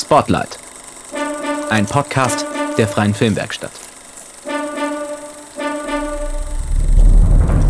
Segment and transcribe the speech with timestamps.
[0.00, 0.60] Spotlight.
[1.70, 2.46] Ein Podcast
[2.78, 3.72] der Freien Filmwerkstatt.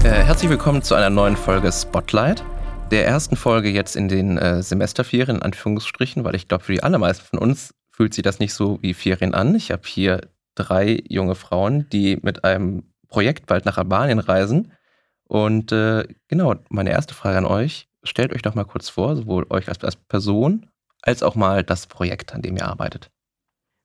[0.04, 2.45] Äh, herzlich willkommen zu einer neuen Folge Spotlight.
[2.91, 6.82] Der ersten Folge jetzt in den äh, Semesterferien, in Anführungsstrichen, weil ich glaube, für die
[6.82, 9.54] allermeisten von uns fühlt sich das nicht so wie Ferien an.
[9.54, 10.21] Ich habe hier
[10.54, 14.72] drei junge Frauen, die mit einem Projekt bald nach Albanien reisen.
[15.25, 17.89] Und äh, genau, meine erste Frage an euch.
[18.03, 20.67] Stellt euch doch mal kurz vor, sowohl euch als, als Person
[21.02, 23.11] als auch mal das Projekt, an dem ihr arbeitet.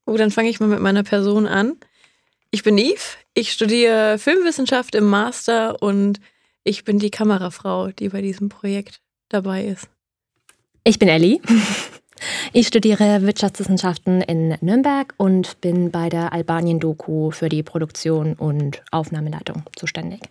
[0.06, 1.78] Oh, dann fange ich mal mit meiner Person an.
[2.52, 6.20] Ich bin Yves, ich studiere Filmwissenschaft im Master und
[6.64, 9.88] ich bin die Kamerafrau, die bei diesem Projekt dabei ist.
[10.84, 11.40] Ich bin Ellie.
[12.54, 19.64] Ich studiere Wirtschaftswissenschaften in Nürnberg und bin bei der Albanien-Doku für die Produktion und Aufnahmeleitung
[19.76, 20.22] zuständig.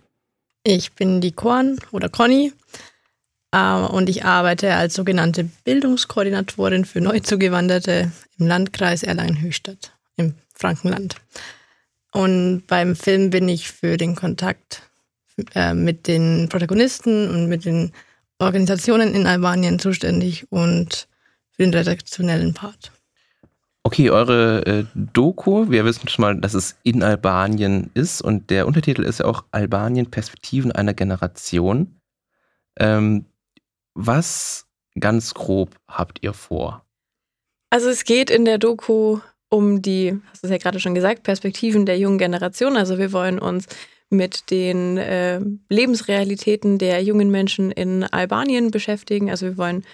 [0.64, 2.52] Ich bin die Korn oder Conny
[3.53, 11.17] und ich arbeite als sogenannte Bildungskoordinatorin für Neuzugewanderte im Landkreis Erlangen-Höchstadt im Frankenland.
[12.12, 14.83] Und beim Film bin ich für den Kontakt
[15.55, 17.92] äh, mit den Protagonisten und mit den
[18.39, 21.08] Organisationen in Albanien zuständig und
[21.50, 22.92] für den redaktionellen Part.
[23.84, 28.67] Okay, eure äh, Doku, wir wissen schon mal, dass es in Albanien ist und der
[28.67, 31.98] Untertitel ist ja auch Albanien Perspektiven einer Generation.
[32.78, 33.27] Ähm,
[33.95, 34.67] was
[34.98, 36.85] ganz grob habt ihr vor?
[37.71, 41.23] Also es geht in der Doku um die, hast du es ja gerade schon gesagt,
[41.23, 42.77] Perspektiven der jungen Generation.
[42.77, 43.67] Also wir wollen uns
[44.09, 49.31] mit den äh, Lebensrealitäten der jungen Menschen in Albanien beschäftigen.
[49.31, 49.85] Also wir wollen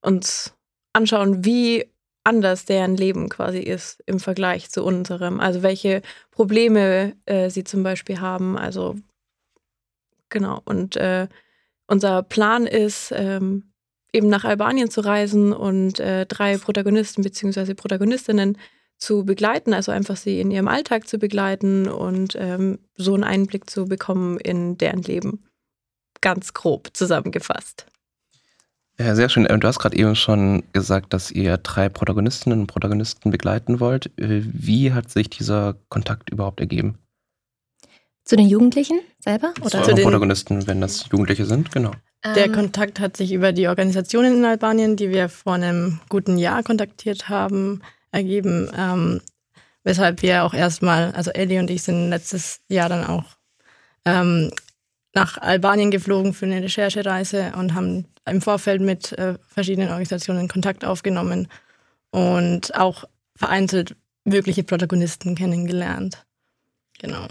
[0.00, 0.54] uns
[0.92, 1.86] anschauen, wie
[2.24, 5.40] anders deren Leben quasi ist im Vergleich zu unserem.
[5.40, 8.56] Also welche Probleme äh, sie zum Beispiel haben.
[8.56, 8.96] Also
[10.28, 10.60] genau.
[10.64, 11.28] Und äh,
[11.92, 13.64] unser Plan ist, ähm,
[14.14, 17.74] eben nach Albanien zu reisen und äh, drei Protagonisten bzw.
[17.74, 18.56] Protagonistinnen
[18.96, 23.68] zu begleiten, also einfach sie in ihrem Alltag zu begleiten und ähm, so einen Einblick
[23.68, 25.44] zu bekommen in deren Leben.
[26.22, 27.86] Ganz grob zusammengefasst.
[28.98, 29.46] Ja, sehr schön.
[29.50, 34.06] Ähm, du hast gerade eben schon gesagt, dass ihr drei Protagonistinnen und Protagonisten begleiten wollt.
[34.18, 37.01] Äh, wie hat sich dieser Kontakt überhaupt ergeben?
[38.24, 39.52] Zu den Jugendlichen selber?
[39.60, 39.82] Oder?
[39.82, 41.92] Zu den Protagonisten, wenn das Jugendliche sind, genau.
[42.24, 42.52] Der ähm.
[42.52, 47.28] Kontakt hat sich über die Organisationen in Albanien, die wir vor einem guten Jahr kontaktiert
[47.28, 48.70] haben, ergeben.
[48.76, 49.20] Ähm,
[49.82, 53.24] weshalb wir auch erstmal, also Ellie und ich sind letztes Jahr dann auch
[54.04, 54.52] ähm,
[55.14, 60.84] nach Albanien geflogen für eine Recherchereise und haben im Vorfeld mit äh, verschiedenen Organisationen Kontakt
[60.84, 61.48] aufgenommen
[62.10, 63.04] und auch
[63.34, 66.24] vereinzelt wirkliche Protagonisten kennengelernt.
[67.00, 67.26] Genau.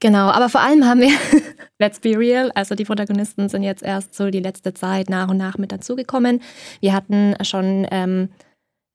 [0.00, 1.10] Genau, aber vor allem haben wir,
[1.78, 5.36] let's be real, also die Protagonisten sind jetzt erst so die letzte Zeit nach und
[5.36, 6.40] nach mit dazugekommen.
[6.80, 8.30] Wir hatten schon, ähm,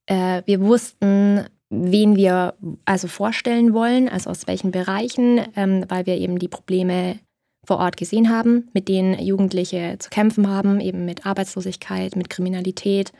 [0.07, 2.55] äh, wir wussten, wen wir
[2.85, 7.19] also vorstellen wollen, also aus welchen Bereichen, ähm, weil wir eben die Probleme
[7.65, 13.11] vor Ort gesehen haben, mit denen Jugendliche zu kämpfen haben, eben mit Arbeitslosigkeit, mit Kriminalität,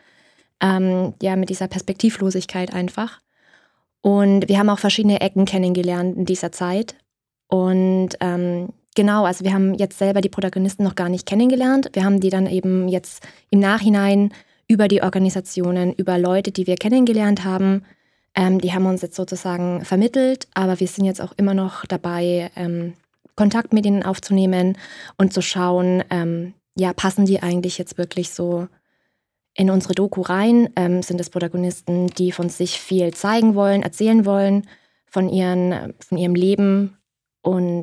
[0.61, 3.19] ähm, ja, mit dieser Perspektivlosigkeit einfach.
[4.01, 6.95] Und wir haben auch verschiedene Ecken kennengelernt in dieser Zeit.
[7.47, 11.89] Und ähm, genau, also wir haben jetzt selber die Protagonisten noch gar nicht kennengelernt.
[11.93, 14.33] Wir haben die dann eben jetzt im Nachhinein
[14.67, 17.83] über die Organisationen, über Leute, die wir kennengelernt haben,
[18.35, 22.51] ähm, die haben uns jetzt sozusagen vermittelt, aber wir sind jetzt auch immer noch dabei,
[22.55, 22.93] ähm,
[23.35, 24.77] Kontakt mit ihnen aufzunehmen
[25.17, 28.67] und zu schauen, ähm, ja, passen die eigentlich jetzt wirklich so
[29.53, 30.69] in unsere Doku rein?
[30.75, 34.67] Ähm, sind es Protagonisten, die von sich viel zeigen wollen, erzählen wollen,
[35.05, 36.97] von, ihren, von ihrem Leben?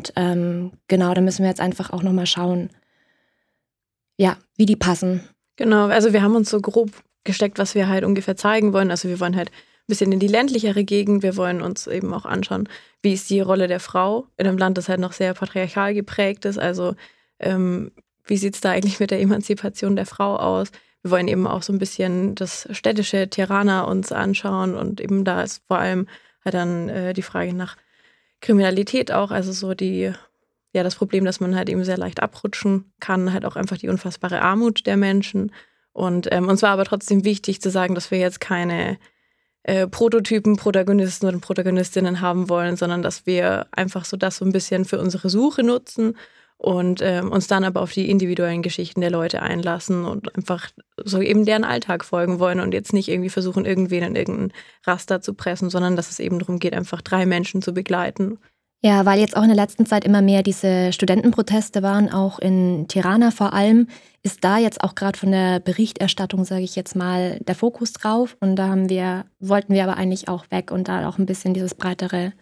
[0.03, 2.71] Und ähm, genau, da müssen wir jetzt einfach auch nochmal schauen,
[4.17, 5.23] ja, wie die passen.
[5.57, 6.91] Genau, also wir haben uns so grob
[7.23, 8.91] gesteckt, was wir halt ungefähr zeigen wollen.
[8.91, 11.23] Also wir wollen halt ein bisschen in die ländlichere Gegend.
[11.23, 12.69] Wir wollen uns eben auch anschauen,
[13.01, 16.47] wie ist die Rolle der Frau in einem Land, das halt noch sehr patriarchal geprägt
[16.47, 16.59] ist.
[16.59, 16.97] Also
[17.39, 17.93] ähm,
[18.25, 20.73] wie sieht es da eigentlich mit der Emanzipation der Frau aus?
[21.03, 25.43] Wir wollen eben auch so ein bisschen das städtische Tirana uns anschauen und eben da
[25.43, 26.09] ist vor allem
[26.45, 27.77] halt dann äh, die Frage nach
[28.43, 30.13] Kriminalität auch, also so die,
[30.75, 33.89] ja, das Problem, dass man halt eben sehr leicht abrutschen kann, halt auch einfach die
[33.89, 35.53] unfassbare Armut der Menschen.
[35.93, 38.99] Und ähm, uns war aber trotzdem wichtig zu sagen, dass wir jetzt keine
[39.63, 44.53] äh, Prototypen, Protagonisten und Protagonistinnen haben wollen, sondern dass wir einfach so das so ein
[44.53, 46.17] bisschen für unsere Suche nutzen
[46.63, 50.71] und ähm, uns dann aber auf die individuellen Geschichten der Leute einlassen und einfach
[51.03, 54.53] so eben deren Alltag folgen wollen und jetzt nicht irgendwie versuchen, irgendwen in irgendein
[54.87, 58.39] Raster zu pressen, sondern dass es eben darum geht, einfach drei Menschen zu begleiten.
[58.85, 62.87] Ja, weil jetzt auch in der letzten Zeit immer mehr diese Studentenproteste waren, auch in
[62.89, 63.89] Tirana vor allem,
[64.23, 68.37] ist da jetzt auch gerade von der Berichterstattung, sage ich jetzt mal, der Fokus drauf.
[68.41, 71.55] Und da haben wir, wollten wir aber eigentlich auch weg und da auch ein bisschen
[71.55, 72.33] dieses breitere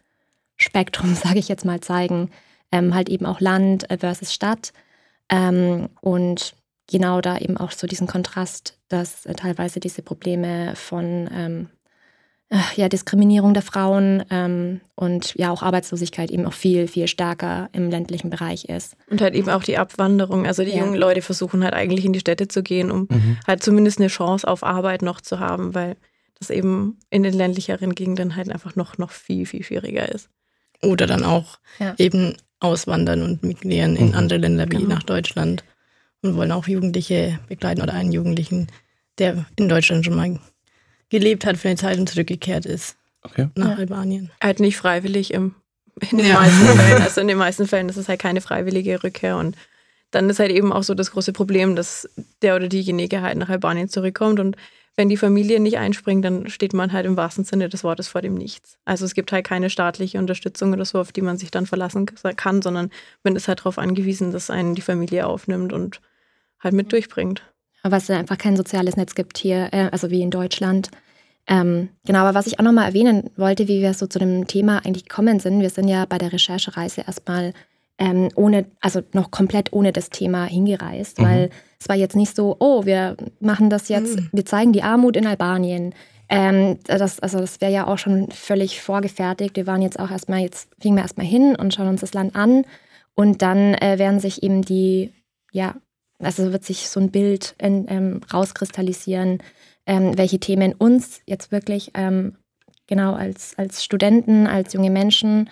[0.56, 2.30] Spektrum, sage ich jetzt mal, zeigen.
[2.72, 4.72] Ähm, halt eben auch Land versus Stadt.
[5.28, 6.54] Ähm, und
[6.90, 11.68] genau da eben auch so diesen Kontrast, dass äh, teilweise diese Probleme von ähm,
[12.50, 17.68] äh, ja, Diskriminierung der Frauen ähm, und ja auch Arbeitslosigkeit eben auch viel, viel stärker
[17.72, 18.96] im ländlichen Bereich ist.
[19.08, 20.46] Und halt eben auch die Abwanderung.
[20.46, 20.78] Also die ja.
[20.78, 23.38] jungen Leute versuchen halt eigentlich in die Städte zu gehen, um mhm.
[23.46, 25.96] halt zumindest eine Chance auf Arbeit noch zu haben, weil
[26.40, 30.28] das eben in den ländlicheren Gegenden halt einfach noch, noch viel, viel schwieriger ist.
[30.82, 31.94] Oder dann auch ja.
[31.98, 34.14] eben auswandern und migrieren in mhm.
[34.14, 34.88] andere Länder wie genau.
[34.88, 35.64] nach Deutschland
[36.22, 38.68] und wollen auch Jugendliche begleiten oder einen Jugendlichen,
[39.18, 40.38] der in Deutschland schon mal
[41.08, 43.48] gelebt hat für eine Zeit und zurückgekehrt ist okay.
[43.54, 43.76] nach ja.
[43.76, 44.30] Albanien.
[44.42, 45.54] Halt nicht freiwillig im,
[46.10, 46.34] in den ja.
[46.34, 47.02] meisten Fällen.
[47.02, 49.56] Also in den meisten Fällen ist es halt keine freiwillige Rückkehr und
[50.10, 52.08] dann ist halt eben auch so das große Problem, dass
[52.42, 54.56] der oder diejenige halt nach Albanien zurückkommt und
[54.96, 58.22] wenn die Familie nicht einspringt, dann steht man halt im wahrsten Sinne des Wortes vor
[58.22, 58.78] dem Nichts.
[58.84, 62.06] Also es gibt halt keine staatliche Unterstützung oder so, auf die man sich dann verlassen
[62.36, 62.90] kann, sondern
[63.22, 66.00] man ist halt darauf angewiesen, dass einen die Familie aufnimmt und
[66.58, 67.42] halt mit durchbringt.
[67.82, 70.90] Aber es einfach kein soziales Netz gibt hier, äh, also wie in Deutschland.
[71.46, 74.84] Ähm, genau, aber was ich auch nochmal erwähnen wollte, wie wir so zu dem Thema
[74.84, 77.54] eigentlich gekommen sind, wir sind ja bei der Recherchereise erstmal
[78.00, 81.24] ähm, ohne, also noch komplett ohne das Thema hingereist, mhm.
[81.24, 84.28] weil es war jetzt nicht so, oh, wir machen das jetzt, mhm.
[84.32, 85.94] wir zeigen die Armut in Albanien.
[86.30, 89.56] Ähm, das, also das wäre ja auch schon völlig vorgefertigt.
[89.56, 92.34] Wir waren jetzt auch erstmal, jetzt fliegen wir erstmal hin und schauen uns das Land
[92.34, 92.64] an
[93.14, 95.12] und dann äh, werden sich eben die,
[95.52, 95.74] ja,
[96.18, 99.42] also wird sich so ein Bild in, ähm, rauskristallisieren,
[99.86, 102.36] ähm, welche Themen uns jetzt wirklich ähm,
[102.86, 105.50] genau als, als Studenten, als junge Menschen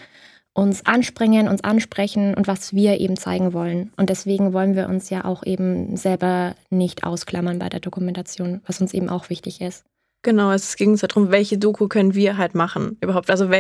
[0.55, 3.93] uns anspringen, uns ansprechen und was wir eben zeigen wollen.
[3.97, 8.81] Und deswegen wollen wir uns ja auch eben selber nicht ausklammern bei der Dokumentation, was
[8.81, 9.85] uns eben auch wichtig ist.
[10.23, 13.31] Genau, es ging uns darum, welche Doku können wir halt machen überhaupt.
[13.31, 13.51] Also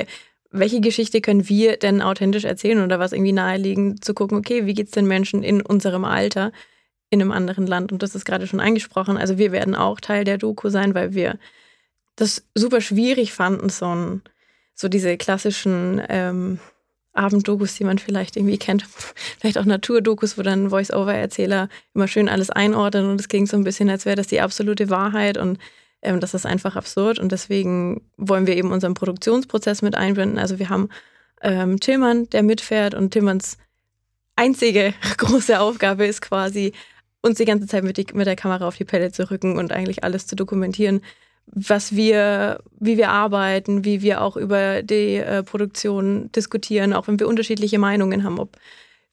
[0.50, 4.74] welche Geschichte können wir denn authentisch erzählen oder was irgendwie naheliegend zu gucken, okay, wie
[4.74, 6.50] geht es den Menschen in unserem Alter?
[7.10, 7.92] in einem anderen Land.
[7.92, 9.16] Und das ist gerade schon angesprochen.
[9.16, 11.38] Also wir werden auch Teil der Doku sein, weil wir
[12.16, 14.22] das super schwierig fanden, so, ein,
[14.74, 16.58] so diese klassischen ähm,
[17.18, 18.86] Abenddokus, die man vielleicht irgendwie kennt,
[19.40, 23.64] vielleicht auch Naturdokus, wo dann Voice-Over-Erzähler immer schön alles einordnen und es klingt so ein
[23.64, 25.58] bisschen, als wäre das die absolute Wahrheit und
[26.02, 30.38] ähm, das ist einfach absurd und deswegen wollen wir eben unseren Produktionsprozess mit einbinden.
[30.38, 30.88] Also wir haben
[31.42, 33.58] ähm, Tillmann, der mitfährt und Tillmanns
[34.36, 36.72] einzige große Aufgabe ist quasi,
[37.20, 39.72] uns die ganze Zeit mit, die, mit der Kamera auf die Pelle zu rücken und
[39.72, 41.02] eigentlich alles zu dokumentieren,
[41.52, 47.18] was wir, wie wir arbeiten, wie wir auch über die äh, Produktion diskutieren, auch wenn
[47.18, 48.56] wir unterschiedliche Meinungen haben, ob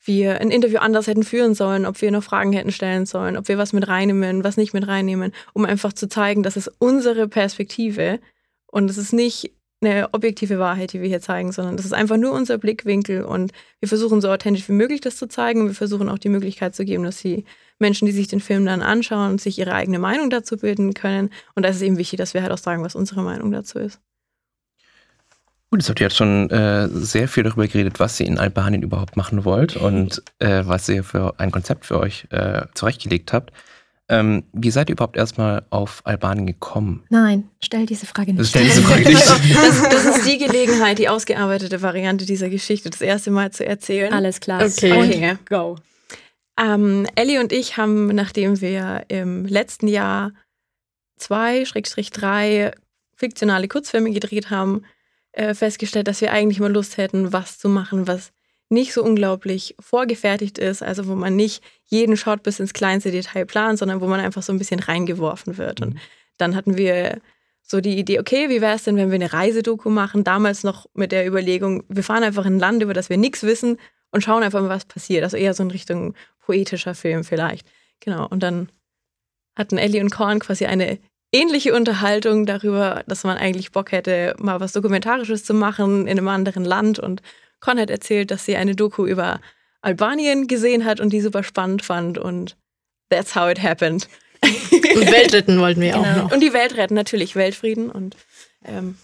[0.04, 3.48] wir ein Interview anders hätten führen sollen, ob wir noch Fragen hätten stellen sollen, ob
[3.48, 7.28] wir was mit reinnehmen, was nicht mit reinnehmen, um einfach zu zeigen, dass es unsere
[7.28, 8.20] Perspektive
[8.68, 12.18] und es ist nicht eine objektive Wahrheit, die wir hier zeigen, sondern das ist einfach
[12.18, 15.76] nur unser Blickwinkel und wir versuchen so authentisch wie möglich das zu zeigen und wir
[15.76, 17.46] versuchen auch die Möglichkeit zu geben, dass die
[17.78, 21.30] Menschen, die sich den Film dann anschauen sich ihre eigene Meinung dazu bilden können.
[21.56, 23.80] Und da ist es eben wichtig, dass wir halt auch sagen, was unsere Meinung dazu
[23.80, 24.00] ist.
[25.72, 28.84] Gut, jetzt habt ihr jetzt schon äh, sehr viel darüber geredet, was ihr in Albanien
[28.84, 33.52] überhaupt machen wollt und äh, was ihr für ein Konzept für euch äh, zurechtgelegt habt.
[34.08, 37.04] Ähm, wie seid ihr überhaupt erstmal auf Albanien gekommen?
[37.10, 38.50] Nein, stell diese Frage nicht.
[38.50, 39.26] Stell diese Frage nicht.
[39.26, 44.14] das, das, ist die Gelegenheit, die ausgearbeitete Variante dieser Geschichte das erste Mal zu erzählen.
[44.14, 44.64] Alles klar.
[44.64, 45.38] Okay, okay.
[45.50, 45.78] go.
[46.60, 50.32] Ähm, Ellie und ich haben, nachdem wir im letzten Jahr
[51.18, 52.72] zwei, Schrägstrich drei
[53.16, 54.84] fiktionale Kurzfilme gedreht haben,
[55.32, 58.32] äh, festgestellt, dass wir eigentlich mal Lust hätten, was zu machen, was
[58.70, 63.46] nicht so unglaublich vorgefertigt ist, also wo man nicht jeden Shot bis ins kleinste Detail
[63.46, 65.82] plant, sondern wo man einfach so ein bisschen reingeworfen wird.
[65.82, 66.00] Und mhm.
[66.38, 67.22] dann hatten wir
[67.62, 70.24] so die Idee, okay, wie wäre es denn, wenn wir eine Reisedoku machen?
[70.24, 73.44] Damals noch mit der Überlegung, wir fahren einfach in ein Land, über das wir nichts
[73.44, 73.78] wissen
[74.12, 75.24] und schauen einfach mal, was passiert.
[75.24, 77.68] Also eher so in Richtung poetischer Film vielleicht.
[78.00, 78.28] Genau.
[78.28, 78.70] Und dann
[79.56, 81.00] hatten Ellie und Korn quasi eine
[81.32, 86.28] ähnliche Unterhaltung darüber, dass man eigentlich Bock hätte, mal was Dokumentarisches zu machen in einem
[86.28, 87.22] anderen Land und
[87.66, 89.42] Con hat erzählt, dass sie eine Doku über
[89.82, 92.56] Albanien gesehen hat und die super spannend fand und
[93.10, 94.08] that's how it happened.
[94.44, 96.04] Und Welt retten wollten wir genau.
[96.04, 96.32] auch noch.
[96.32, 98.16] Und die Welt retten, natürlich Weltfrieden und
[98.64, 98.96] ähm,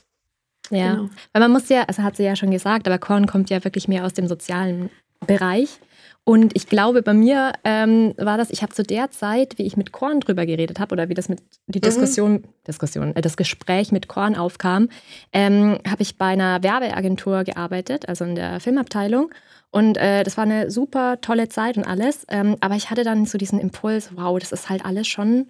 [0.70, 1.10] ja, genau.
[1.34, 3.88] weil man muss ja, also hat sie ja schon gesagt, aber Korn kommt ja wirklich
[3.88, 4.92] mehr aus dem sozialen
[5.26, 5.80] Bereich.
[6.24, 9.76] Und ich glaube, bei mir ähm, war das, ich habe zu der Zeit, wie ich
[9.76, 11.82] mit Korn drüber geredet habe oder wie das mit die Mhm.
[11.82, 14.90] Diskussion, Diskussion, äh, das Gespräch mit Korn aufkam,
[15.34, 19.32] ähm, habe ich bei einer Werbeagentur gearbeitet, also in der Filmabteilung.
[19.72, 22.26] Und äh, das war eine super tolle Zeit und alles.
[22.30, 25.48] Ähm, aber ich hatte dann so diesen Impuls, wow, das ist halt alles schon,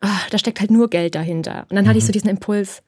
[0.00, 1.66] ah, da steckt halt nur Geld dahinter.
[1.70, 2.82] Und dann hatte ich so diesen Impuls,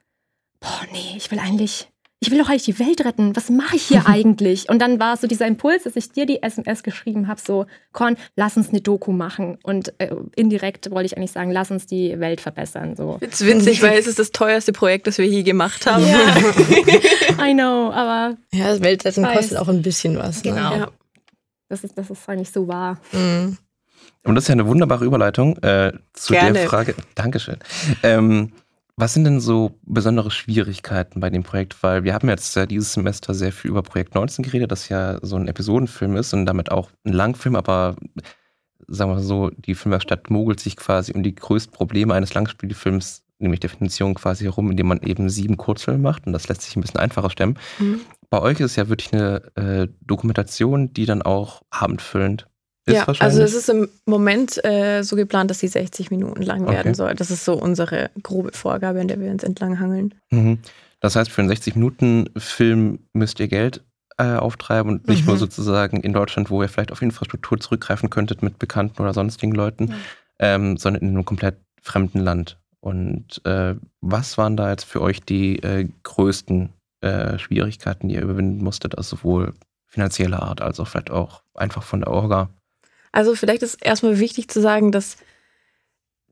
[0.61, 1.89] boah, nee, ich will eigentlich,
[2.21, 3.37] ich will doch eigentlich die Welt retten.
[3.37, 4.69] Was mache ich hier eigentlich?
[4.69, 8.17] Und dann war so dieser Impuls, dass ich dir die SMS geschrieben habe, so, Con,
[8.37, 9.59] lass uns eine Doku machen.
[9.63, 12.97] Und äh, indirekt wollte ich eigentlich sagen, lass uns die Welt verbessern.
[12.97, 13.19] So.
[13.21, 16.05] Jetzt winzig, weil es ist das teuerste Projekt, das wir je gemacht haben.
[17.41, 20.43] I know, aber Ja, das Weltretten kostet auch ein bisschen was.
[20.43, 20.71] Genau.
[20.71, 20.79] Ne?
[20.79, 20.91] Ja.
[21.69, 22.99] das ist, das ist eigentlich so wahr.
[23.13, 23.59] Mhm.
[24.25, 26.55] Und das ist ja eine wunderbare Überleitung äh, zu Gerne.
[26.55, 26.95] der Frage.
[27.15, 27.59] Dankeschön.
[28.03, 28.53] Ähm,
[28.97, 31.83] was sind denn so besondere Schwierigkeiten bei dem Projekt?
[31.83, 35.19] Weil wir haben jetzt ja dieses Semester sehr viel über Projekt 19 geredet, das ja
[35.23, 37.97] so ein Episodenfilm ist und damit auch ein Langfilm, aber
[38.87, 43.61] sagen wir so, die Filmwerkstatt mogelt sich quasi um die größten Probleme eines Langspielfilms, nämlich
[43.61, 47.01] Definition quasi herum, indem man eben sieben Kurzfilme macht und das lässt sich ein bisschen
[47.01, 47.59] einfacher stemmen.
[47.81, 48.01] Mhm.
[48.31, 52.47] Bei euch ist es ja wirklich eine äh, Dokumentation, die dann auch abendfüllend
[52.87, 56.65] ist Ja, also es ist im Moment äh, so geplant, dass sie 60 Minuten lang
[56.65, 56.73] Okay.
[56.75, 57.15] werden soll.
[57.15, 60.15] Das ist so unsere grobe Vorgabe, in der wir uns entlang hangeln.
[60.31, 60.59] Mhm.
[61.01, 63.83] Das heißt, für einen 60-Minuten-Film müsst ihr Geld
[64.17, 65.29] äh, auftreiben und nicht Mhm.
[65.29, 69.53] nur sozusagen in Deutschland, wo ihr vielleicht auf Infrastruktur zurückgreifen könntet mit Bekannten oder sonstigen
[69.53, 69.95] Leuten, Ja.
[70.39, 72.59] ähm, sondern in einem komplett fremden Land.
[72.81, 76.69] Und äh, was waren da jetzt für euch die äh, größten
[77.01, 79.55] äh, Schwierigkeiten, die ihr überwinden musstet, also sowohl
[79.87, 82.51] finanzieller Art als auch vielleicht auch einfach von der Orga?
[83.15, 85.19] Also vielleicht ist erstmal wichtig zu sagen, dass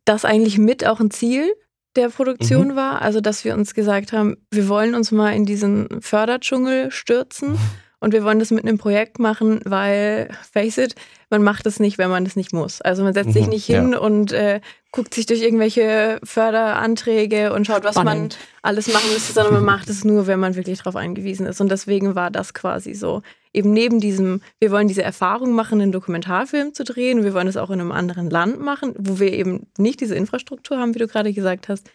[0.04, 1.54] das eigentlich mit auch ein Ziel
[1.94, 3.02] der Produktion war.
[3.02, 7.56] Also dass wir uns gesagt haben, wir wollen uns mal in diesen Förderdschungel stürzen
[8.02, 10.94] und wir wollen das mit einem Projekt machen, weil, face it,
[11.30, 12.82] man macht es nicht, wenn man es nicht muss.
[12.82, 13.98] Also man setzt sich Mhm, nicht hin ja.
[13.98, 18.38] und äh, guckt sich durch irgendwelche Förderanträge und schaut, was man Spannend.
[18.62, 21.60] alles machen müsste, sondern man macht es nur, wenn man wirklich darauf angewiesen ist.
[21.60, 23.22] Und deswegen war das quasi so.
[23.54, 27.56] Eben neben diesem, wir wollen diese Erfahrung machen, einen Dokumentarfilm zu drehen, wir wollen es
[27.56, 31.06] auch in einem anderen Land machen, wo wir eben nicht diese Infrastruktur haben, wie du
[31.06, 31.90] gerade gesagt hast.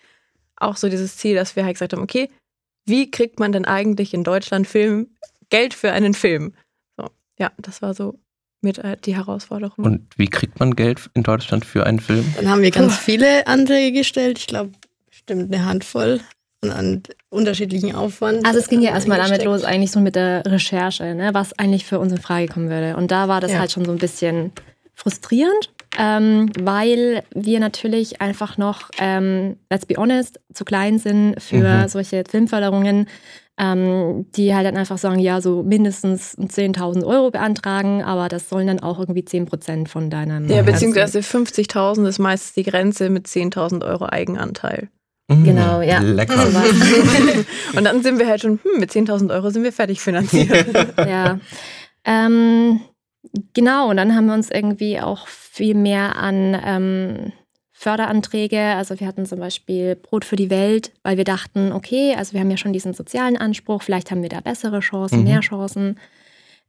[0.55, 2.29] Auch so dieses Ziel, dass wir halt gesagt haben, okay,
[2.85, 5.07] wie kriegt man denn eigentlich in Deutschland Film,
[5.49, 6.53] Geld für einen Film?
[6.97, 7.07] So,
[7.39, 8.19] ja, das war so
[8.61, 9.85] mit äh, die Herausforderung.
[9.85, 12.33] Und wie kriegt man Geld in Deutschland für einen Film?
[12.35, 14.39] Dann haben wir ganz viele Anträge gestellt.
[14.39, 14.71] Ich glaube,
[15.09, 16.19] bestimmt eine Handvoll
[16.63, 18.45] und an unterschiedlichen Aufwand.
[18.45, 21.85] Also es ging ja erstmal damit los, eigentlich so mit der Recherche, ne, was eigentlich
[21.85, 22.97] für uns in Frage kommen würde.
[22.97, 23.59] Und da war das Ja.
[23.59, 24.51] halt schon so ein bisschen
[24.95, 31.83] frustrierend, ähm, weil wir natürlich einfach noch, ähm, let's be honest, zu klein sind für
[31.83, 31.87] Mhm.
[31.89, 33.07] solche Filmförderungen,
[33.57, 38.67] ähm, die halt dann einfach sagen, ja, so mindestens 10.000 Euro beantragen, aber das sollen
[38.67, 40.47] dann auch irgendwie 10 Prozent von deinem...
[40.47, 44.89] ja, beziehungsweise 50.000 ist meistens die Grenze mit 10.000 Euro Eigenanteil.
[45.29, 45.99] Genau, ja.
[45.99, 46.35] Lecker.
[47.75, 50.67] Und dann sind wir halt schon, hm, mit 10.000 Euro sind wir fertig finanziert.
[50.97, 51.39] ja.
[52.05, 52.79] Ähm,
[53.53, 57.33] genau, und dann haben wir uns irgendwie auch viel mehr an ähm,
[57.79, 62.33] Förderanträge, also wir hatten zum Beispiel Brot für die Welt, weil wir dachten, okay, also
[62.33, 65.23] wir haben ja schon diesen sozialen Anspruch, vielleicht haben wir da bessere Chancen, Mhm.
[65.25, 65.99] mehr Chancen.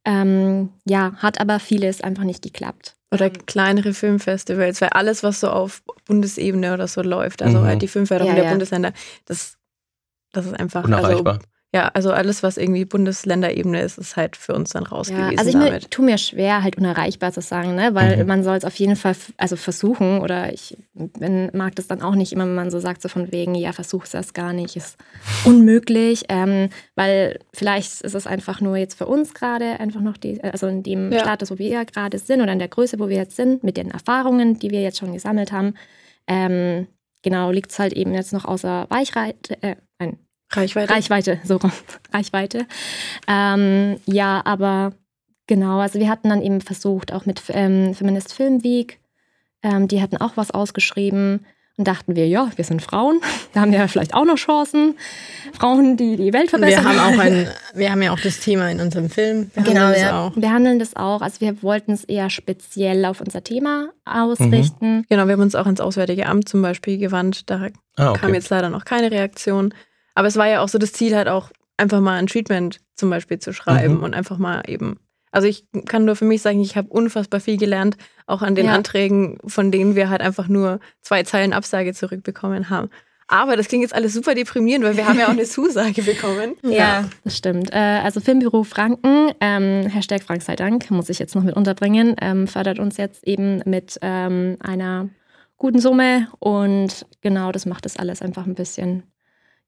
[0.05, 2.95] Ähm, ja, hat aber vieles einfach nicht geklappt.
[3.11, 7.65] Oder kleinere Filmfestivals, weil alles, was so auf Bundesebene oder so läuft, also Mhm.
[7.67, 8.50] halt die Filmförderung Ja, der ja.
[8.50, 8.93] Bundesländer,
[9.25, 9.57] das,
[10.33, 11.35] das ist einfach Unerreichbar.
[11.37, 15.16] Also, ja, also alles, was irgendwie Bundesländerebene ist, ist halt für uns dann raus Ja,
[15.26, 15.90] gewesen also ich mir, damit.
[15.90, 17.94] tue mir schwer, halt unerreichbar zu sagen, ne?
[17.94, 18.26] weil Mhm.
[18.26, 22.14] man soll es auf jeden Fall also versuchen oder ich bin, mag das dann auch
[22.14, 24.96] nicht immer, wenn man so sagt, so von wegen, ja, versuch's das gar nicht, ist
[25.44, 30.42] unmöglich, ähm, weil vielleicht ist es einfach nur jetzt für uns gerade einfach noch die,
[30.42, 31.18] also in dem Ja.
[31.20, 33.76] Status, wo wir ja gerade sind oder in der Größe, wo wir jetzt sind, mit
[33.76, 35.75] den Erfahrungen, die wir jetzt schon gesammelt haben,
[36.26, 36.87] ähm,
[37.22, 40.18] genau, liegt es halt eben jetzt noch außer Weichreite, äh, nein,
[40.50, 40.93] Reichweite.
[40.93, 41.73] Reichweite, so rum.
[42.12, 42.67] Reichweite.
[43.26, 44.93] Ähm, ja, aber
[45.47, 48.99] genau, also wir hatten dann eben versucht, auch mit ähm, Feminist Film Week,
[49.62, 51.45] ähm, die hatten auch was ausgeschrieben
[51.76, 53.21] und dachten wir, ja, wir sind Frauen,
[53.52, 54.97] da haben wir ja vielleicht auch noch Chancen.
[55.52, 56.87] Frauen, die die Welt Und wir verbessern.
[56.87, 59.50] haben auch ein, wir haben ja auch das Thema in unserem Film.
[59.55, 60.31] Wir Genau, haben das wir auch.
[60.33, 61.21] behandeln das auch.
[61.23, 65.05] Also wir wollten es eher speziell auf unser Thema ausrichten.
[65.09, 67.49] Genau, wir haben uns auch ins Auswärtige Amt zum Beispiel gewandt.
[67.50, 68.35] Da Ah, kam okay.
[68.35, 69.75] jetzt leider noch keine Reaktion.
[70.18, 73.08] Aber es war ja auch so das Ziel, halt auch einfach mal ein Treatment zum
[73.08, 74.02] Beispiel zu schreiben Mhm.
[74.02, 74.98] und einfach mal eben.
[75.30, 77.96] Also ich kann nur für mich sagen, ich habe unfassbar viel gelernt,
[78.26, 78.72] auch an den Ja.
[78.75, 82.88] Anträgen, von denen wir halt einfach nur zwei Zeilen Absage zurückbekommen haben.
[83.28, 86.56] Aber das klingt jetzt alles super deprimierend, weil wir haben ja auch eine Zusage bekommen.
[86.64, 87.70] Ja, das stimmt.
[87.72, 92.16] Äh, also Filmbüro Franken, ähm, Hashtag Frank sei Dank, muss ich jetzt noch mit unterbringen,
[92.20, 95.10] ähm, fördert uns jetzt eben mit ähm, einer
[95.58, 99.04] guten Summe und genau das macht das alles einfach ein bisschen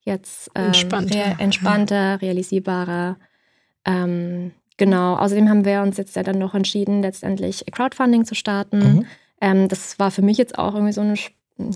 [0.03, 1.15] jetzt äh, Entspannter.
[1.15, 3.17] rea- entspannter, realisierbarer.
[3.85, 8.79] Ähm, genau, außerdem haben wir uns jetzt ja dann noch entschieden, letztendlich Crowdfunding zu starten.
[8.79, 9.05] Mhm.
[9.41, 11.17] Ähm, das war für mich jetzt auch irgendwie so ein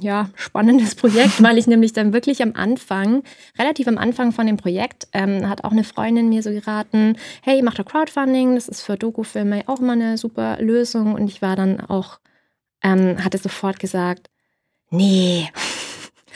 [0.02, 3.24] ja, spannendes Projekt, weil ich nämlich dann wirklich am Anfang,
[3.58, 7.62] relativ am Anfang von dem Projekt, ähm, hat auch eine Freundin mir so geraten, hey,
[7.62, 11.14] mach doch Crowdfunding, das ist für Dokufilme auch immer eine super Lösung.
[11.14, 12.20] Und ich war dann auch,
[12.84, 14.30] ähm, hatte sofort gesagt,
[14.90, 15.50] nee,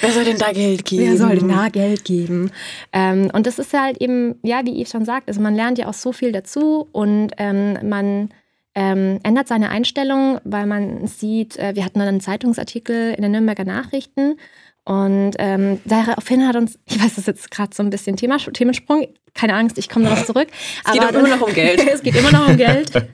[0.02, 1.04] Wer soll denn da Geld geben?
[1.04, 2.52] Wer soll denn da Geld geben?
[2.94, 5.78] Ähm, und das ist ja halt eben, ja, wie Yves schon sagt, also man lernt
[5.78, 8.30] ja auch so viel dazu und ähm, man
[8.76, 13.32] ähm, ändert seine Einstellung, weil man sieht, äh, wir hatten dann einen Zeitungsartikel in den
[13.32, 14.36] Nürnberger Nachrichten
[14.86, 18.38] und ähm, daraufhin hat uns, ich weiß, das ist jetzt gerade so ein bisschen Thema,
[18.38, 20.48] Themensprung, keine Angst, ich komme darauf zurück.
[20.86, 21.86] Es geht auch immer noch um Geld.
[21.94, 22.92] es geht immer noch um Geld.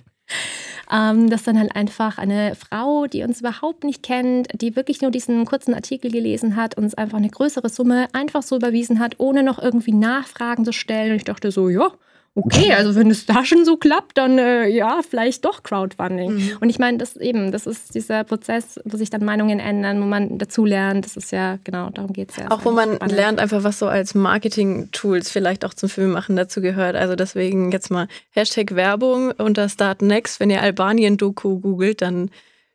[0.91, 5.11] Ähm, dass dann halt einfach eine Frau, die uns überhaupt nicht kennt, die wirklich nur
[5.11, 9.43] diesen kurzen Artikel gelesen hat, uns einfach eine größere Summe einfach so überwiesen hat, ohne
[9.43, 11.11] noch irgendwie Nachfragen zu stellen.
[11.11, 11.91] Und ich dachte so, ja,
[12.35, 16.33] okay, also wenn es da schon so klappt, dann äh, ja, vielleicht doch Crowdfunding.
[16.33, 16.57] Mhm.
[16.59, 20.05] Und ich meine, das eben, das ist dieser Prozess, wo sich dann Meinungen ändern, wo
[20.05, 21.05] man dazulernt.
[21.05, 22.51] Das ist ja, genau, darum geht es ja.
[22.51, 23.15] Auch wo man Spannend.
[23.15, 26.95] lernt einfach, was so als Marketing-Tools vielleicht auch zum Filmemachen dazu gehört.
[26.95, 30.39] Also deswegen jetzt mal Hashtag Werbung unter Start Next.
[30.39, 32.29] Wenn ihr Albanien-Doku googelt, dann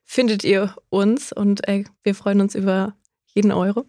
[0.05, 2.95] findet ihr uns und äh, wir freuen uns über
[3.33, 3.85] jeden Euro.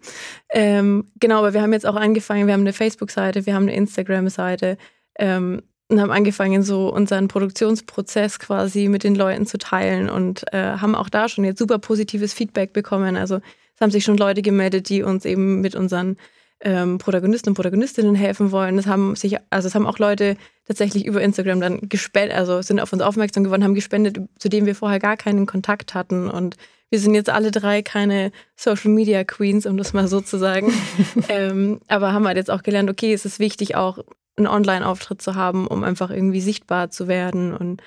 [0.50, 3.74] Ähm, genau, aber wir haben jetzt auch angefangen, wir haben eine Facebook-Seite, wir haben eine
[3.74, 4.78] Instagram-Seite
[5.18, 10.78] ähm, und haben angefangen, so unseren Produktionsprozess quasi mit den Leuten zu teilen und äh,
[10.78, 13.16] haben auch da schon jetzt super positives Feedback bekommen.
[13.16, 13.36] Also
[13.74, 16.16] es haben sich schon Leute gemeldet, die uns eben mit unseren
[16.62, 18.78] ähm, Protagonisten und Protagonistinnen helfen wollen.
[18.78, 22.80] Es haben sich, also es haben auch Leute tatsächlich über Instagram dann gespendet, also sind
[22.80, 26.30] auf uns aufmerksam geworden, haben gespendet, zu denen wir vorher gar keinen Kontakt hatten.
[26.30, 26.56] Und
[26.88, 30.72] wir sind jetzt alle drei keine Social Media Queens, um das mal so zu sagen.
[31.28, 33.98] ähm, aber haben halt jetzt auch gelernt, okay, es ist wichtig, auch
[34.36, 37.54] einen Online-Auftritt zu haben, um einfach irgendwie sichtbar zu werden.
[37.54, 37.82] Und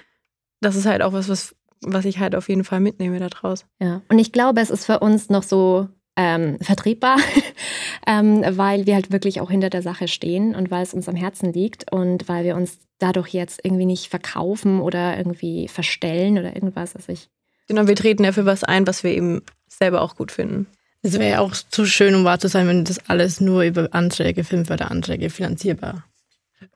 [0.62, 3.66] das ist halt auch was, was, was ich halt auf jeden Fall mitnehme daraus.
[3.80, 7.18] Ja, und ich glaube, es ist für uns noch so ähm, vertretbar,
[8.08, 11.16] ähm, weil wir halt wirklich auch hinter der Sache stehen und weil es uns am
[11.16, 16.56] Herzen liegt und weil wir uns dadurch jetzt irgendwie nicht verkaufen oder irgendwie verstellen oder
[16.56, 16.96] irgendwas.
[16.96, 17.30] Also ich,
[17.68, 20.68] Genau, wir treten ja für was ein, was wir eben selber auch gut finden.
[21.02, 23.90] Es wäre ja auch zu schön, um wahr zu sein, wenn das alles nur über
[23.92, 26.04] Anträge, Filmförderanträge finanzierbar.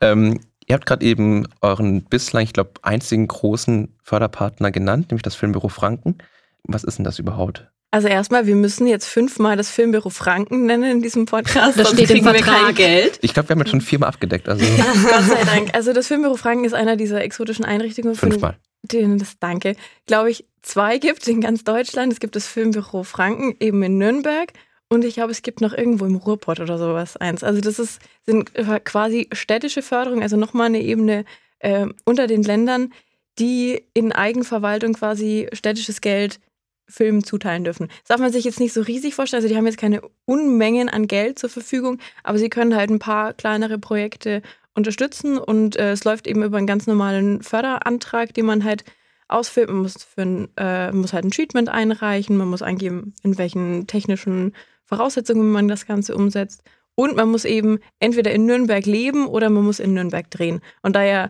[0.02, 5.36] Ähm, ihr habt gerade eben euren bislang, ich glaube, einzigen großen Förderpartner genannt, nämlich das
[5.36, 6.18] Filmbüro Franken.
[6.64, 7.68] Was ist denn das überhaupt?
[7.92, 11.80] Also erstmal, wir müssen jetzt fünfmal das Filmbüro Franken nennen in diesem Podcast.
[11.80, 12.76] Das sonst steht im wir kein Vertrag.
[12.76, 13.20] Geld.
[13.24, 15.74] Ich glaube, wir haben jetzt schon viermal abgedeckt, also Gott sei Dank.
[15.74, 18.58] Also das Filmbüro Franken ist einer dieser exotischen Einrichtungen, von fünfmal.
[18.84, 22.14] denen es, danke, glaube ich, zwei gibt in ganz Deutschland.
[22.14, 24.54] Es gibt das Filmbüro Franken eben in Nürnberg
[24.90, 27.44] und ich glaube, es gibt noch irgendwo im Ruhrpott oder sowas eins.
[27.44, 28.54] Also das ist, sind
[28.86, 31.26] quasi städtische Förderung, also nochmal eine Ebene
[31.60, 32.92] äh, unter den Ländern,
[33.38, 36.40] die in Eigenverwaltung quasi städtisches Geld
[36.88, 37.88] Filmen zuteilen dürfen.
[37.88, 39.44] Das darf man sich jetzt nicht so riesig vorstellen.
[39.44, 43.00] Also die haben jetzt keine Unmengen an Geld zur Verfügung, aber sie können halt ein
[43.00, 44.42] paar kleinere Projekte
[44.74, 48.84] unterstützen und äh, es läuft eben über einen ganz normalen Förderantrag, den man halt
[49.28, 49.70] ausfüllt.
[49.70, 53.86] Man muss, für ein, äh, muss halt ein Treatment einreichen, man muss angeben, in welchen
[53.88, 54.54] technischen
[54.90, 56.64] Voraussetzungen man das Ganze umsetzt.
[56.96, 60.60] Und man muss eben entweder in Nürnberg leben oder man muss in Nürnberg drehen.
[60.82, 61.30] Und da ja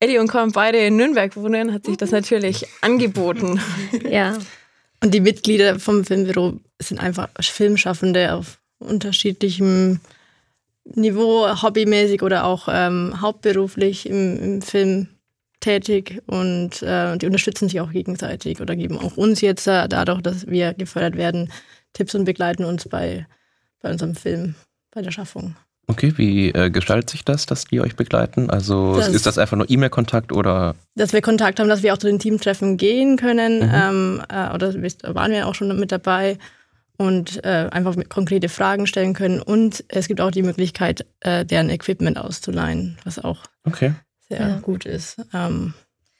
[0.00, 3.60] Eddie und Colin beide in Nürnberg wohnen, hat sich das natürlich angeboten.
[4.10, 4.36] ja,
[5.02, 10.00] Und die Mitglieder vom Filmbüro sind einfach Filmschaffende auf unterschiedlichem
[10.84, 15.08] Niveau, hobbymäßig oder auch ähm, hauptberuflich im, im Film
[15.60, 20.20] tätig und äh, die unterstützen sich auch gegenseitig oder geben auch uns jetzt äh, dadurch,
[20.20, 21.50] dass wir gefördert werden,
[21.96, 23.26] Tipps und begleiten uns bei,
[23.80, 24.54] bei unserem Film,
[24.92, 25.56] bei der Schaffung.
[25.88, 28.50] Okay, wie äh, gestaltet sich das, dass die euch begleiten?
[28.50, 31.98] Also Das- ist das einfach nur E-Mail-Kontakt oder Dass wir Kontakt haben, dass wir auch
[31.98, 33.72] zu den Teamtreffen gehen können Mhm.
[33.72, 36.38] ähm, äh, oder wisst- waren wir auch schon mit dabei
[36.98, 39.40] und äh, einfach mit konkrete Fragen stellen können.
[39.40, 43.92] Und es gibt auch die Möglichkeit, äh, deren Equipment auszuleihen, was auch okay.
[44.28, 44.58] sehr Ja.
[44.58, 45.18] gut ist.
[45.32, 45.72] Ähm,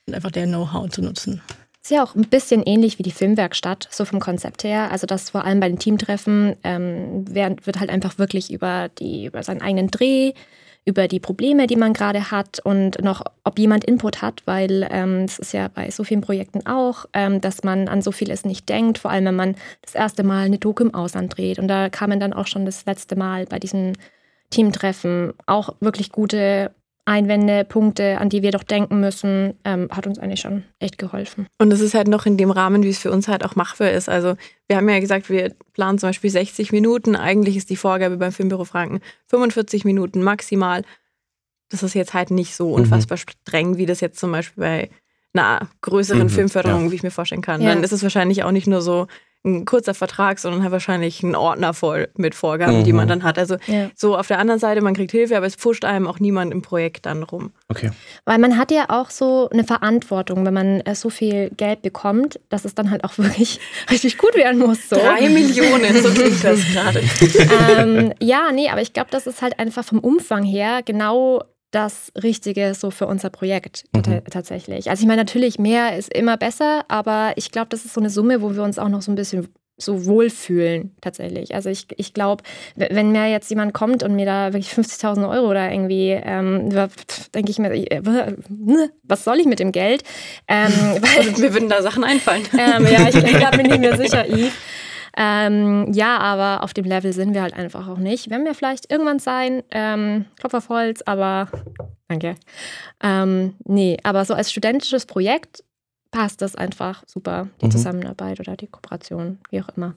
[0.07, 1.41] und einfach der Know-how zu nutzen.
[1.87, 4.91] Ist ja auch ein bisschen ähnlich wie die Filmwerkstatt, so vom Konzept her.
[4.91, 9.45] Also das vor allem bei den Teamtreffen ähm, wird halt einfach wirklich über, die, über
[9.45, 10.33] seinen eigenen Dreh,
[10.85, 15.27] über die Probleme, die man gerade hat und noch, ob jemand Input hat, weil ähm,
[15.27, 18.69] es ist ja bei so vielen Projekten auch, ähm, dass man an so vieles nicht
[18.69, 21.61] denkt, vor allem wenn man das erste Mal eine Doku im Ausland dreht.
[21.61, 23.93] Und da kamen dann auch schon das letzte Mal bei diesem
[24.51, 26.73] Teamtreffen auch wirklich gute
[27.07, 31.47] Einwände, Punkte, an die wir doch denken müssen, ähm, hat uns eigentlich schon echt geholfen.
[31.59, 33.93] Und es ist halt noch in dem Rahmen, wie es für uns halt auch machbar
[33.93, 34.09] ist.
[34.09, 34.35] Also
[34.67, 37.15] wir haben ja gesagt, wir planen zum Beispiel 60 Minuten.
[37.15, 40.83] Eigentlich ist die Vorgabe beim Filmbüro Franken 45 Minuten maximal.
[41.69, 42.83] Das ist jetzt halt nicht so mhm.
[42.83, 43.31] unfassbar mhm.
[43.31, 44.91] streng, wie das jetzt zum Beispiel bei
[45.33, 46.91] einer größeren mhm, Filmförderung, ja.
[46.91, 47.61] wie ich mir vorstellen kann.
[47.61, 47.73] Ja.
[47.73, 49.07] Dann ist es wahrscheinlich auch nicht nur so,
[49.47, 52.85] ein kurzer Vertrag, sondern halt wahrscheinlich einen Ordner voll mit Vorgaben, mhm.
[52.85, 53.11] die man mhm.
[53.11, 53.39] dann hat.
[53.39, 53.91] Also ja.
[53.95, 56.63] so auf der anderen Seite, man kriegt Hilfe, aber es pfuscht einem auch niemand im
[56.63, 57.53] Projekt dann rum.
[57.69, 57.91] Okay.
[58.25, 62.41] Weil man hat ja auch so eine Verantwortung, wenn man äh, so viel Geld bekommt,
[62.49, 64.89] dass es dann halt auch wirklich richtig gut werden muss.
[64.89, 64.97] So.
[64.97, 67.03] Drei Millionen, so klingt das gerade.
[67.79, 71.43] ähm, ja, nee, aber ich glaube, das ist halt einfach vom Umfang her genau
[71.77, 74.23] das Richtige so für unser Projekt mhm.
[74.31, 74.89] tatsächlich.
[74.89, 78.09] Also ich meine, natürlich mehr ist immer besser, aber ich glaube, das ist so eine
[78.09, 81.55] Summe, wo wir uns auch noch so ein bisschen so wohlfühlen tatsächlich.
[81.55, 82.43] Also ich, ich glaube,
[82.77, 86.71] wenn mir jetzt jemand kommt und mir da wirklich 50.000 Euro oder irgendwie, ähm,
[87.35, 88.01] denke ich mir, äh,
[89.03, 90.03] was soll ich mit dem Geld?
[90.49, 92.45] Ähm, weil, mir würden da Sachen einfallen.
[92.55, 94.55] Ähm, ja, ich, ich bin nicht mehr sicher, Yves.
[95.17, 98.29] Ähm, ja, aber auf dem Level sind wir halt einfach auch nicht.
[98.29, 101.49] Werden wir vielleicht irgendwann sein, ähm, Klopf auf Holz, aber
[102.09, 102.37] danke.
[103.03, 105.65] Ähm, nee, aber so als studentisches Projekt
[106.11, 107.71] passt das einfach super, die mhm.
[107.71, 109.95] Zusammenarbeit oder die Kooperation, wie auch immer.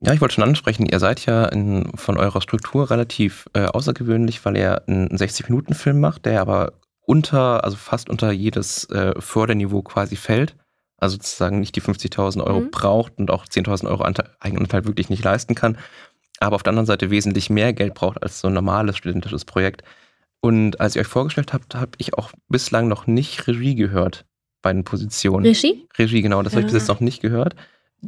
[0.00, 4.44] Ja, ich wollte schon ansprechen, ihr seid ja in, von eurer Struktur relativ äh, außergewöhnlich,
[4.44, 6.72] weil ihr einen 60-Minuten-Film macht, der aber
[7.04, 10.56] unter, also fast unter jedes äh, Förderniveau quasi fällt
[11.02, 12.70] also sozusagen nicht die 50.000 Euro mhm.
[12.70, 14.04] braucht und auch 10.000 Euro
[14.38, 15.76] Eigenanteil wirklich nicht leisten kann,
[16.38, 19.82] aber auf der anderen Seite wesentlich mehr Geld braucht als so ein normales studentisches Projekt.
[20.40, 24.24] Und als ihr euch vorgestellt habt, habe ich auch bislang noch nicht Regie gehört
[24.60, 25.44] bei den Positionen.
[25.44, 25.86] Regie?
[25.98, 26.58] Regie, genau, das ja.
[26.58, 27.56] habe ich bis jetzt noch nicht gehört.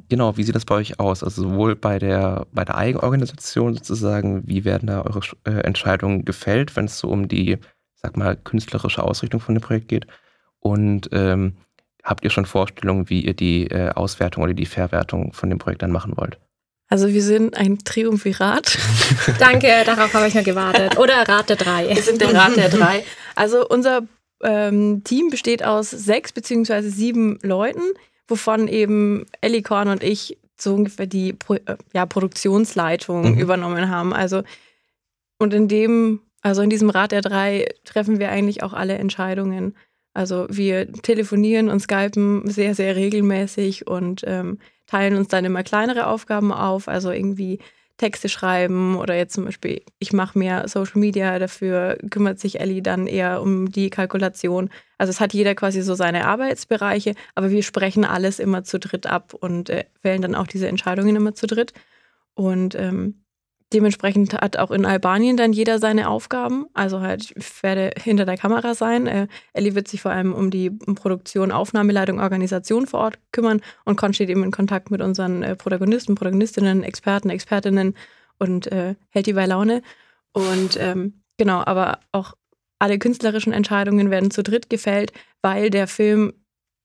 [0.08, 1.22] Genau, wie sieht das bei euch aus?
[1.22, 6.74] Also sowohl bei der, bei der Eigenorganisation sozusagen, wie werden da eure äh, Entscheidungen gefällt,
[6.74, 7.58] wenn es so um die,
[7.94, 10.06] sag mal, künstlerische Ausrichtung von dem Projekt geht?
[10.58, 11.56] Und ähm,
[12.04, 15.82] Habt ihr schon Vorstellungen, wie ihr die äh, Auswertung oder die Verwertung von dem Projekt
[15.82, 16.38] dann machen wollt?
[16.88, 18.78] Also wir sind ein Triumvirat.
[19.38, 20.98] Danke, darauf habe ich ja gewartet.
[20.98, 21.88] Oder Rat der Drei.
[21.88, 23.04] Wir sind der Rat der Drei.
[23.34, 24.02] Also unser
[24.42, 27.82] ähm, Team besteht aus sechs beziehungsweise sieben Leuten,
[28.28, 33.40] wovon eben Ellie Korn und ich so ungefähr die Pro äh, ja, Produktionsleitung mhm.
[33.40, 34.12] übernommen haben.
[34.12, 34.42] Also
[35.38, 39.74] und in dem, also in diesem Rat der Drei treffen wir eigentlich auch alle Entscheidungen.
[40.14, 46.06] Also wir telefonieren und skypen sehr, sehr regelmäßig und ähm, teilen uns dann immer kleinere
[46.06, 47.58] Aufgaben auf, also irgendwie
[47.96, 52.82] Texte schreiben oder jetzt zum Beispiel, ich mache mehr Social Media, dafür kümmert sich Ellie
[52.82, 54.70] dann eher um die Kalkulation.
[54.98, 59.06] Also es hat jeder quasi so seine Arbeitsbereiche, aber wir sprechen alles immer zu dritt
[59.06, 61.72] ab und äh, wählen dann auch diese Entscheidungen immer zu dritt.
[62.34, 63.23] Und ähm,
[63.74, 66.66] Dementsprechend hat auch in Albanien dann jeder seine Aufgaben.
[66.74, 69.08] Also halt, ich werde hinter der Kamera sein.
[69.08, 73.96] Äh, Ellie wird sich vor allem um die Produktion, Aufnahmeleitung, Organisation vor Ort kümmern und
[73.96, 77.96] Con steht eben in Kontakt mit unseren äh, Protagonisten, Protagonistinnen, Experten, Expertinnen
[78.38, 79.82] und äh, hält die bei Laune.
[80.32, 82.34] Und ähm, genau, aber auch
[82.78, 86.32] alle künstlerischen Entscheidungen werden zu dritt gefällt, weil der Film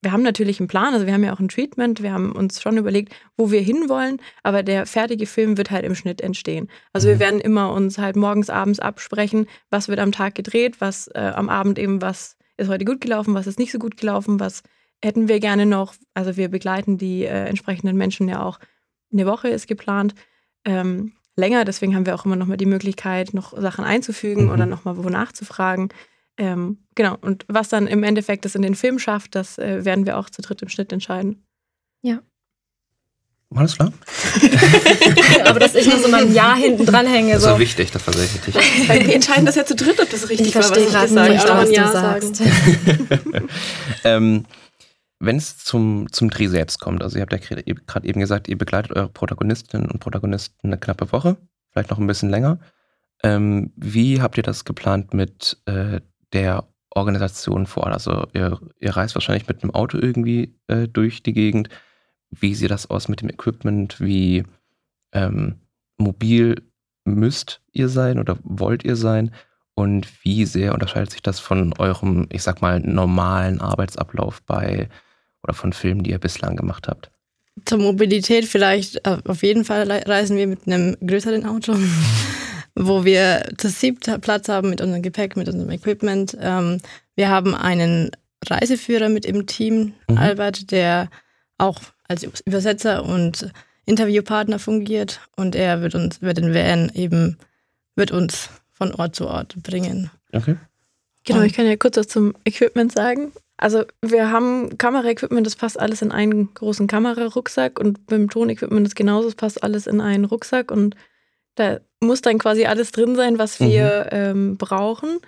[0.02, 2.62] wir haben natürlich einen Plan, also wir haben ja auch ein Treatment, wir haben uns
[2.62, 6.70] schon überlegt, wo wir hinwollen, aber der fertige Film wird halt im Schnitt entstehen.
[6.94, 7.20] Also wir mhm.
[7.20, 11.50] werden immer uns halt morgens, abends absprechen, was wird am Tag gedreht, was äh, am
[11.50, 14.64] Abend eben, was ist heute gut gelaufen, was ist nicht so gut gelaufen, was
[15.04, 15.94] hätten wir gerne noch.
[16.14, 18.60] Also wir begleiten die äh, entsprechenden Menschen ja auch.
[19.12, 20.14] Eine Woche ist geplant.
[20.66, 24.52] Ähm, länger, deswegen haben wir auch immer noch mal die Möglichkeit, noch Sachen einzufügen mhm.
[24.52, 25.90] oder noch mal wo nachzufragen.
[26.40, 30.06] Ähm, genau, und was dann im Endeffekt das in den Film schafft, das äh, werden
[30.06, 31.44] wir auch zu dritt im Schnitt entscheiden.
[32.02, 32.22] Ja.
[33.54, 33.92] Alles klar?
[35.46, 37.34] Aber dass ich nur so mal ein Jahr hinten dran hänge.
[37.34, 38.56] Das ist so wichtig, das war sehr wichtig.
[38.88, 41.34] wir entscheiden das ja zu dritt, ob das richtig ich war, was ich gerade sage.
[41.34, 42.42] Ich was ja sagst.
[44.06, 44.46] ähm,
[45.20, 48.58] wenn es zum, zum Dreh selbst kommt, also ihr habt ja gerade eben gesagt, ihr
[48.58, 51.36] begleitet eure Protagonistinnen und Protagonisten eine knappe Woche,
[51.74, 52.60] vielleicht noch ein bisschen länger.
[53.24, 56.00] Ähm, wie habt ihr das geplant mit äh,
[56.34, 57.88] der Organisation vor?
[57.88, 61.70] Also ihr, ihr reist wahrscheinlich mit einem Auto irgendwie äh, durch die Gegend.
[62.32, 64.00] Wie sieht das aus mit dem Equipment?
[64.00, 64.44] Wie
[65.14, 65.56] ähm,
[65.98, 66.56] mobil
[67.06, 69.32] müsst ihr sein oder wollt ihr sein?
[69.76, 74.90] Und wie sehr unterscheidet sich das von eurem, ich sag mal, normalen Arbeitsablauf bei
[75.42, 77.12] oder von Filmen, die ihr bislang gemacht habt?
[77.66, 81.76] Zur Mobilität vielleicht, äh, auf jeden Fall reisen wir mit einem größeren Auto.
[82.76, 86.38] wo wir zu siebt Platz haben mit unserem Gepäck, mit unserem Equipment.
[86.40, 86.80] Ähm,
[87.16, 88.12] wir haben einen
[88.46, 90.18] Reiseführer mit im Team, Mhm.
[90.18, 91.10] Albert, der
[91.58, 93.52] auch als Übersetzer und
[93.86, 97.38] Interviewpartner fungiert und er wird uns, wird den Van eben,
[97.96, 100.10] wird uns von Ort zu Ort bringen.
[100.32, 100.56] Okay.
[101.26, 103.32] Genau, ich kann ja kurz was zum Equipment sagen.
[103.58, 108.96] Also wir haben Kameraequipment, das passt alles in einen großen Kamerarucksack und beim Tonequipment ist
[108.96, 110.96] genauso, es passt alles in einen Rucksack und
[111.56, 115.20] da muss dann quasi alles drin sein, was wir ähm, brauchen.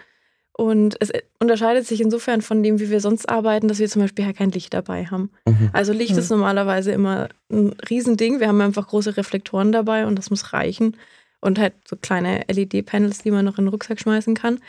[0.53, 4.25] Und es unterscheidet sich insofern von dem, wie wir sonst arbeiten, dass wir zum Beispiel
[4.25, 5.31] ja kein Licht dabei haben.
[5.47, 5.69] Mhm.
[5.73, 6.19] Also Licht Mhm.
[6.19, 8.39] ist normalerweise immer ein Riesending.
[8.39, 10.97] Wir haben einfach große Reflektoren dabei und das muss reichen.
[11.39, 14.59] Und halt so kleine LED-Panels, die man noch in den Rucksack schmeißen kann.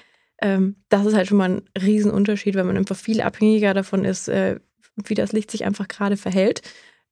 [0.40, 4.28] Ähm, das ist halt schon mal ein Riesenunterschied, weil man einfach viel abhängiger davon ist,
[4.28, 4.58] äh,
[5.04, 6.62] wie das Licht sich einfach gerade verhält.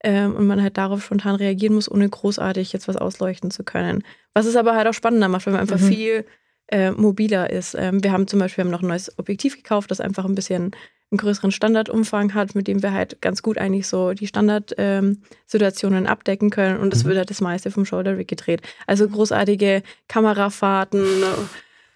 [0.03, 4.03] Ähm, und man halt darauf spontan reagieren muss, ohne großartig jetzt was ausleuchten zu können.
[4.35, 5.88] Was es aber halt auch spannender macht, weil man einfach Mhm.
[5.88, 6.25] viel
[6.73, 7.75] äh, mobiler ist.
[7.77, 10.71] Ähm, wir haben zum Beispiel haben noch ein neues Objektiv gekauft, das einfach ein bisschen
[11.11, 16.51] einen größeren Standardumfang hat, mit dem wir halt ganz gut eigentlich so die Standardsituationen abdecken
[16.51, 16.79] können.
[16.79, 17.09] Und es Mhm.
[17.09, 18.62] wird halt das meiste vom Shoulder Rig gedreht.
[18.87, 21.05] Also großartige Kamerafahrten,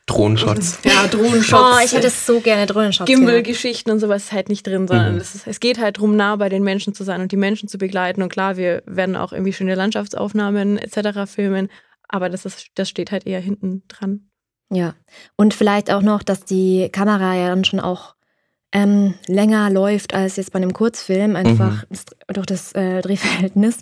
[0.07, 0.81] Drohnenshots.
[0.85, 1.77] ja, Drohnenshots.
[1.77, 3.07] Oh, ich hätte so gerne Drohnenshots.
[3.09, 5.21] Gimbal-Geschichten und sowas ist halt nicht drin, sondern Mhm.
[5.21, 7.69] es, ist, es geht halt darum, nah bei den Menschen zu sein und die Menschen
[7.69, 8.21] zu begleiten.
[8.23, 11.27] Und klar, wir werden auch irgendwie schöne Landschaftsaufnahmen etc.
[11.27, 11.71] filmen,
[12.15, 14.31] aber das, ist, das steht halt eher hinten dran.
[14.71, 14.95] Ja.
[15.37, 18.15] Und vielleicht auch noch, dass die Kamera ja dann schon auch
[18.73, 23.79] ähm, länger läuft als jetzt bei einem Kurzfilm, einfach das- durch das äh, Drehverhältnis.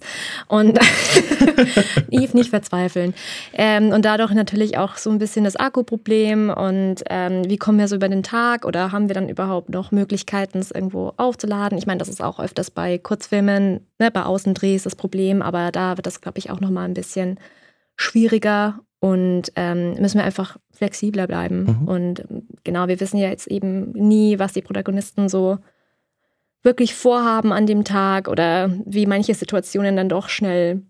[0.49, 0.79] Und
[2.11, 3.15] Eve nicht verzweifeln.
[3.55, 7.89] Ähm, und dadurch natürlich auch so ein bisschen das Akkuproblem und ähm, wie kommen wir
[7.89, 11.79] so über den Tag oder haben wir dann überhaupt noch Möglichkeiten, es irgendwo aufzuladen?
[11.79, 15.97] Ich meine, das ist auch öfters bei Kurzfilmen, ne, bei Außendrehs das Problem, aber da
[15.97, 17.39] wird das, glaube ich, auch nochmal ein bisschen
[18.03, 21.65] schwieriger und ähm, müssen wir einfach flexibler bleiben.
[21.83, 21.89] Mhm.
[21.89, 25.59] Und ähm, genau, wir wissen ja jetzt eben nie, was die Protagonisten so
[26.63, 30.83] wirklich vorhaben an dem Tag oder wie manche Situationen dann doch schnell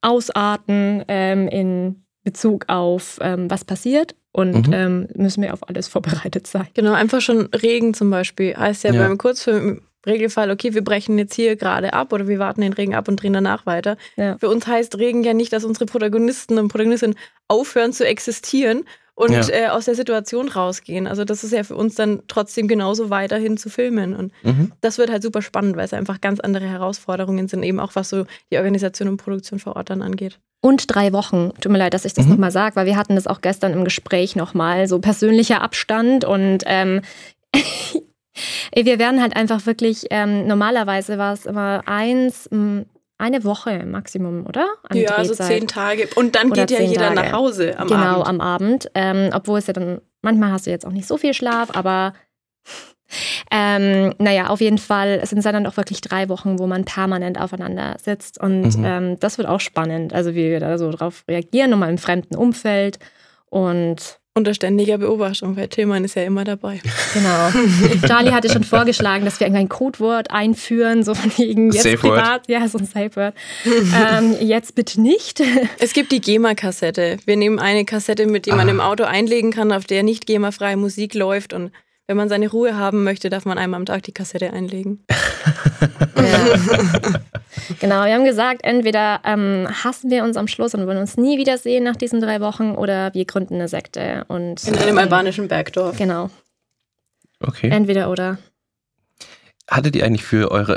[0.00, 4.14] ausarten ähm, in Bezug auf ähm, was passiert.
[4.32, 4.72] Und Mhm.
[4.72, 6.68] ähm, müssen wir auf alles vorbereitet sein.
[6.74, 8.54] Genau, einfach schon Regen zum Beispiel.
[8.56, 9.06] Heißt ja, Ja.
[9.06, 12.94] beim Kurzfilm Regelfall, okay, wir brechen jetzt hier gerade ab oder wir warten den Regen
[12.94, 13.96] ab und drehen danach weiter.
[14.16, 14.36] Ja.
[14.38, 17.16] Für uns heißt Regen ja nicht, dass unsere Protagonisten und Protagonistinnen
[17.48, 18.84] aufhören zu existieren
[19.14, 19.48] und Ja.
[19.48, 21.08] äh, aus der Situation rausgehen.
[21.08, 24.14] Also das ist ja für uns dann trotzdem genauso weiterhin zu filmen.
[24.14, 24.72] Und Mhm.
[24.80, 28.08] das wird halt super spannend, weil es einfach ganz andere Herausforderungen sind, eben auch was
[28.10, 30.38] so die Organisation und Produktion vor Ort dann angeht.
[30.60, 31.50] Und drei Wochen.
[31.60, 32.32] Tut mir leid, dass ich das Mhm.
[32.32, 36.62] nochmal sage, weil wir hatten das auch gestern im Gespräch nochmal, so persönlicher Abstand und
[36.66, 37.00] ähm,
[38.74, 42.86] wir werden halt einfach wirklich, ähm, normalerweise war es immer eins, m,
[43.20, 44.66] eine Woche Maximum, oder?
[44.88, 45.46] An ja, so Drehzeit.
[45.58, 46.08] zehn Tage.
[46.14, 47.14] Und dann Oder geht ja jeder Tage.
[47.16, 48.28] nach Hause am genau, Abend.
[48.28, 48.90] am Abend.
[48.94, 52.12] Ähm, obwohl es ja dann, manchmal hast du jetzt auch nicht so viel Schlaf, aber
[53.50, 57.40] ähm, naja, auf jeden Fall sind es dann auch wirklich drei Wochen, wo man permanent
[57.40, 58.40] aufeinander sitzt.
[58.40, 58.84] Und Mhm.
[58.84, 60.12] ähm, das wird auch spannend.
[60.12, 62.98] Also wie wir da so drauf reagieren, nochmal im fremden Umfeld.
[63.46, 66.80] Und Unter ständiger Beobachtung, weil Tillmann ist ja immer dabei.
[67.12, 67.50] genau.
[68.06, 72.14] Charlie hatte schon vorgeschlagen, dass wir irgendein Codewort einführen, so von wegen jetzt Safe Word.
[72.14, 72.48] privat.
[72.48, 73.34] Ja, so ein Safe Word.
[73.66, 75.42] ähm, jetzt bitte nicht.
[75.80, 77.18] Es gibt die GEMA-Kassette.
[77.26, 78.70] Wir nehmen eine Kassette, mit die man Ah.
[78.70, 81.52] im Auto einlegen kann, auf der nicht GEMA-freie Musik läuft.
[81.52, 81.72] Und
[82.08, 85.04] wenn man seine Ruhe haben möchte, darf man einmal am Tag die Kassette einlegen.
[86.16, 87.20] Ja.
[87.80, 91.38] genau, wir haben gesagt, entweder ähm, hassen wir uns am Schluss und wollen uns nie
[91.38, 95.96] wiedersehen nach diesen drei Wochen oder wir gründen eine Sekte und In einem albanischen Bergdorf.
[95.96, 96.30] genau,
[97.40, 97.68] Okay.
[97.70, 98.38] entweder oder.
[99.70, 100.76] Hattet ihr eigentlich für eure.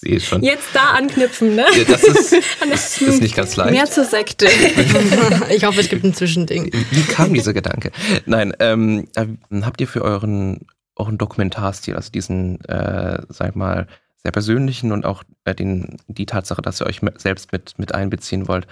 [0.00, 0.42] Sehe es schon.
[0.42, 1.66] Jetzt da anknüpfen, ne?
[1.76, 2.32] Ja, Das ist,
[2.70, 3.72] das ist nicht ganz leicht.
[3.72, 4.46] Mehr zur Sekte.
[5.54, 6.72] ich hoffe, es gibt ein Zwischending.
[6.90, 7.90] Wie kam dieser Gedanke?
[8.26, 9.26] Nein, ähm, äh,
[9.62, 15.22] habt ihr für euren, euren Dokumentarstil, also diesen, äh, sag mal, sehr persönlichen und auch
[15.44, 18.66] äh, den, die Tatsache, dass ihr euch selbst mit, mit einbeziehen wollt,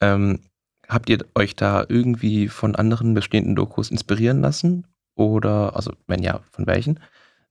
[0.00, 0.40] ähm,
[0.88, 4.86] habt ihr euch da irgendwie von anderen bestehenden Dokus inspirieren lassen?
[5.14, 7.00] Oder, also wenn ja, von welchen?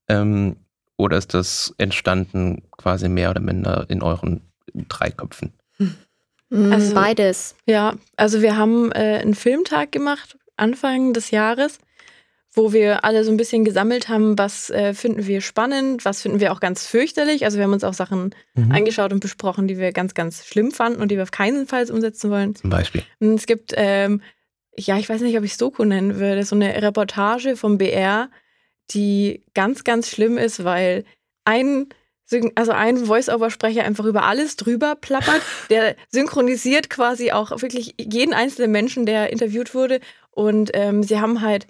[0.08, 0.58] Ähm,
[0.98, 4.42] oder ist das entstanden quasi mehr oder minder in euren
[4.90, 5.54] drei Köpfen?
[6.52, 7.56] Also- Beides.
[7.66, 11.80] Ja, also wir haben äh, einen Filmtag gemacht, Anfang des Jahres,
[12.54, 16.40] wo wir alle so ein bisschen gesammelt haben, was äh, finden wir spannend, was finden
[16.40, 17.44] wir auch ganz fürchterlich.
[17.44, 18.72] Also wir haben uns auch Sachen Mhm.
[18.72, 21.90] angeschaut und besprochen, die wir ganz, ganz schlimm fanden und die wir auf keinen Fall
[21.92, 22.56] umsetzen wollen.
[22.56, 23.04] Zum Beispiel.
[23.20, 24.22] Und es gibt, ähm,
[24.78, 28.30] ja, ich weiß nicht, ob ich es Doku nennen würde, so eine Reportage vom BR,
[28.92, 31.06] die ganz, ganz schlimm ist, weil
[31.46, 31.88] ein
[32.56, 35.42] also ein Voice-Over-Sprecher einfach über alles drüber plappert.
[35.70, 40.00] Der synchronisiert quasi auch wirklich jeden einzelnen Menschen, der interviewt wurde.
[40.32, 41.68] Und ähm, sie haben halt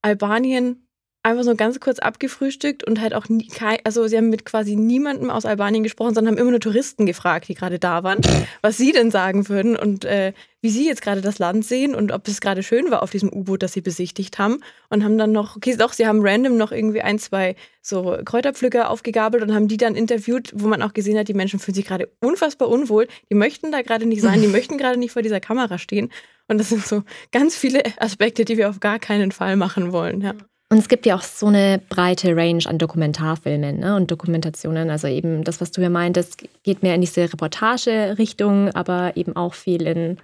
[0.00, 0.87] Albanien
[1.28, 3.48] einfach so ganz kurz abgefrühstückt und halt auch nie,
[3.84, 7.48] also sie haben mit quasi niemandem aus Albanien gesprochen, sondern haben immer nur Touristen gefragt,
[7.48, 8.20] die gerade da waren,
[8.62, 12.10] was sie denn sagen würden und äh, wie sie jetzt gerade das Land sehen und
[12.10, 15.30] ob es gerade schön war auf diesem U-Boot, das sie besichtigt haben und haben dann
[15.30, 19.68] noch, okay, doch, sie haben random noch irgendwie ein, zwei so Kräuterpflücker aufgegabelt und haben
[19.68, 23.06] die dann interviewt, wo man auch gesehen hat, die Menschen fühlen sich gerade unfassbar unwohl,
[23.30, 26.10] die möchten da gerade nicht sein, die möchten gerade nicht vor dieser Kamera stehen
[26.48, 30.22] und das sind so ganz viele Aspekte, die wir auf gar keinen Fall machen wollen,
[30.22, 30.34] ja.
[30.70, 34.90] Und es gibt ja auch so eine breite Range an Dokumentarfilmen ne, und Dokumentationen.
[34.90, 39.54] Also eben das, was du ja meintest, geht mehr in diese Reportage-Richtung, aber eben auch
[39.54, 40.18] viel in,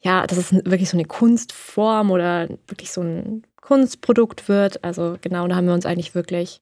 [0.00, 4.84] ja, dass es wirklich so eine Kunstform oder wirklich so ein Kunstprodukt wird.
[4.84, 6.60] Also genau, da haben wir uns eigentlich wirklich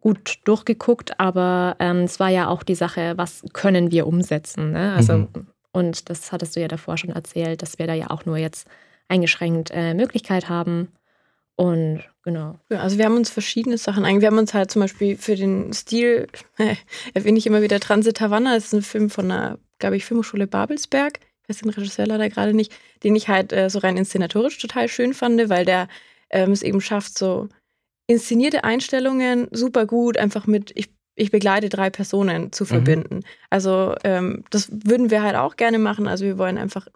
[0.00, 4.72] gut durchgeguckt, aber ähm, es war ja auch die Sache, was können wir umsetzen.
[4.72, 4.94] Ne?
[4.94, 5.46] Also, mhm.
[5.72, 8.68] und das hattest du ja davor schon erzählt, dass wir da ja auch nur jetzt
[9.08, 10.88] eingeschränkt äh, Möglichkeit haben.
[11.56, 12.58] Und genau.
[12.70, 14.20] Ja, also wir haben uns verschiedene Sachen eigentlich.
[14.20, 16.26] Wir haben uns halt zum Beispiel für den Stil,
[16.58, 16.76] äh,
[17.14, 20.46] erwähne ich immer wieder Transit Havanna, das ist ein Film von der, glaube ich, Filmhochschule
[20.46, 21.20] Babelsberg.
[21.42, 24.88] Ich weiß den Regisseur leider gerade nicht, den ich halt äh, so rein inszenatorisch total
[24.88, 25.88] schön fand, weil der
[26.28, 27.48] ähm, es eben schafft, so
[28.06, 32.68] inszenierte Einstellungen super gut, einfach mit, ich, ich begleite drei Personen zu mhm.
[32.68, 33.14] verbinden.
[33.16, 33.24] Mhm.
[33.48, 36.06] Also ähm, das würden wir halt auch gerne machen.
[36.06, 36.88] Also wir wollen einfach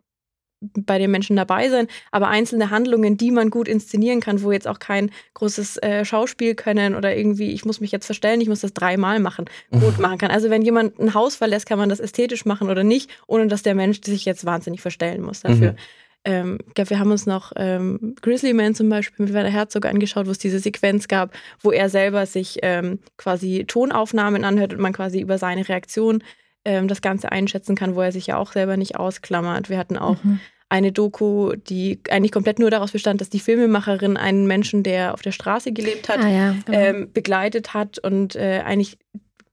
[0.75, 4.69] bei den Menschen dabei sein, aber einzelne Handlungen, die man gut inszenieren kann, wo jetzt
[4.69, 8.61] auch kein großes äh, Schauspiel können oder irgendwie, ich muss mich jetzt verstellen, ich muss
[8.61, 10.31] das dreimal machen, gut machen kann.
[10.31, 13.63] Also wenn jemand ein Haus verlässt, kann man das ästhetisch machen oder nicht, ohne dass
[13.63, 15.73] der Mensch sich jetzt wahnsinnig verstellen muss dafür.
[15.73, 15.77] Mhm.
[16.25, 19.87] Ähm, ich glaube, wir haben uns noch ähm, Grizzly Man zum Beispiel mit Werner Herzog
[19.87, 24.81] angeschaut, wo es diese Sequenz gab, wo er selber sich ähm, quasi Tonaufnahmen anhört und
[24.81, 26.23] man quasi über seine Reaktion
[26.65, 29.69] ähm, das Ganze einschätzen kann, wo er sich ja auch selber nicht ausklammert.
[29.69, 30.41] Wir hatten auch mhm.
[30.69, 35.23] eine Doku, die eigentlich komplett nur daraus bestand, dass die Filmemacherin einen Menschen, der auf
[35.23, 36.79] der Straße gelebt hat, ah, ja, genau.
[36.79, 38.99] ähm, begleitet hat und äh, eigentlich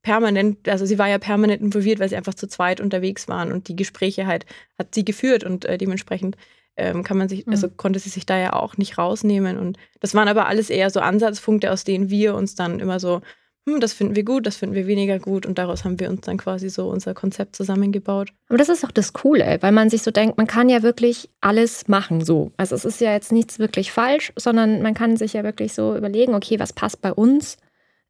[0.02, 3.68] permanent, also sie war ja permanent involviert, weil sie einfach zu zweit unterwegs waren und
[3.68, 4.46] die Gespräche halt
[4.78, 6.38] hat sie geführt und äh, dementsprechend
[6.78, 7.78] ähm, kann man sich, also mhm.
[7.78, 11.02] konnte sie sich da ja auch nicht rausnehmen und das waren aber alles eher so
[11.02, 13.22] Ansatzpunkte, aus denen wir uns dann immer so
[13.70, 16.22] hm, das finden wir gut, das finden wir weniger gut und daraus haben wir uns
[16.22, 18.30] dann quasi so unser Konzept zusammengebaut.
[18.48, 21.30] Aber das ist auch das Coole, weil man sich so denkt, man kann ja wirklich
[21.42, 22.52] alles machen so.
[22.58, 25.96] Also es ist ja jetzt nichts wirklich falsch, sondern man kann sich ja wirklich so
[25.96, 27.58] überlegen, okay, was passt bei uns?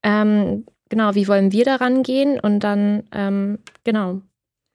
[0.04, 2.40] Ähm, genau, wie wollen wir daran gehen?
[2.40, 4.22] Und dann, ähm, genau,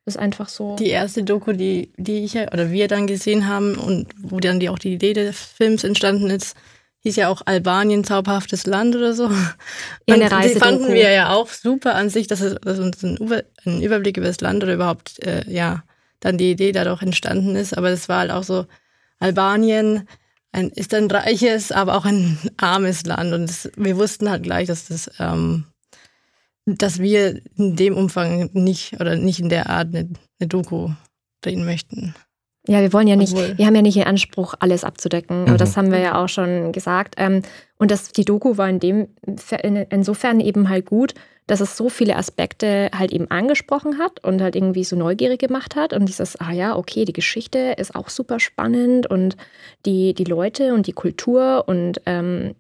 [0.07, 0.77] ist einfach so.
[0.77, 4.69] Die erste Doku, die, die ich oder wir dann gesehen haben und wo dann die,
[4.69, 6.57] auch die Idee des Films entstanden ist,
[7.05, 9.31] hieß ja auch Albanien zauberhaftes Land oder so.
[10.07, 13.03] Ja, eine Reise die fanden wir ja auch super an sich, dass, es, dass uns
[13.03, 15.85] ein, Überblick über das Land oder überhaupt, äh, ja,
[16.21, 17.77] dann die Idee dadurch entstanden ist.
[17.77, 18.67] Aber es war halt auch so,
[19.19, 20.09] Albanien
[20.53, 23.33] ein, ist ein reiches, aber auch ein armes Land.
[23.35, 25.65] Und das, wir wussten halt gleich, dass das, ähm,
[26.65, 30.91] dass wir in dem Umfang nicht oder nicht in der Art eine, eine Doku
[31.43, 32.15] drehen möchten.
[32.67, 33.59] Ja, wir wollen ja nicht, Obwohl.
[33.59, 35.43] wir haben ja nicht den Anspruch, alles abzudecken.
[35.43, 35.49] Mhm.
[35.49, 37.15] Aber das haben wir ja auch schon gesagt.
[37.19, 37.43] Ähm,
[37.79, 39.09] und das, die Doku war in dem,
[39.91, 41.15] insofern eben halt gut,
[41.47, 45.77] dass es so viele Aspekte halt eben angesprochen hat und halt irgendwie so neugierig gemacht
[45.77, 45.93] hat.
[45.93, 49.37] Und dieses, ah ja, okay, die Geschichte ist auch super spannend und
[49.85, 52.55] die, die Leute und die Kultur und ähm,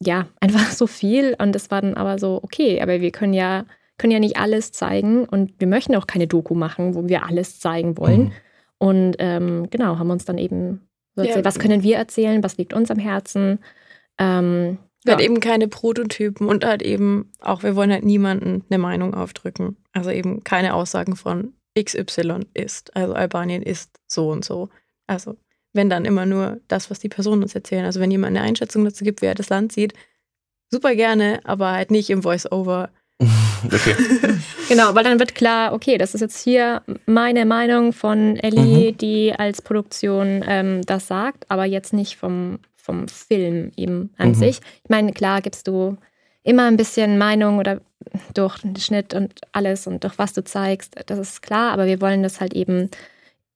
[0.00, 1.34] ja, einfach so viel.
[1.38, 3.64] Und das war dann aber so, okay, aber wir können ja,
[3.96, 7.58] können ja nicht alles zeigen und wir möchten auch keine Doku machen, wo wir alles
[7.58, 8.24] zeigen wollen.
[8.24, 8.32] Mhm
[8.78, 11.44] und ähm, genau, haben uns dann eben so erzählt, ja.
[11.44, 13.58] was können wir erzählen, was liegt uns am Herzen.
[14.18, 15.12] Ähm, ja.
[15.12, 19.76] Halt eben keine Prototypen und halt eben auch, wir wollen halt niemanden eine Meinung aufdrücken.
[19.92, 22.94] Also eben keine Aussagen von XY ist.
[22.96, 24.68] Also Albanien ist so und so.
[25.06, 25.36] Also
[25.72, 27.84] wenn dann immer nur das, was die Personen uns erzählen.
[27.84, 29.92] Also wenn jemand eine Einschätzung dazu gibt, wie er das Land sieht,
[30.70, 32.90] super gerne, aber halt nicht im Voice-Over
[33.64, 33.94] okay.
[34.68, 38.98] genau, weil dann wird klar, okay, das ist jetzt hier meine Meinung von Ellie, mhm.
[38.98, 44.34] die als Produktion ähm, das sagt, aber jetzt nicht vom, vom Film eben an mhm.
[44.34, 44.60] sich.
[44.84, 45.96] Ich meine, klar gibst du
[46.42, 47.80] immer ein bisschen Meinung oder
[48.34, 52.00] durch den Schnitt und alles und durch was du zeigst, das ist klar, aber wir
[52.00, 52.90] wollen das halt eben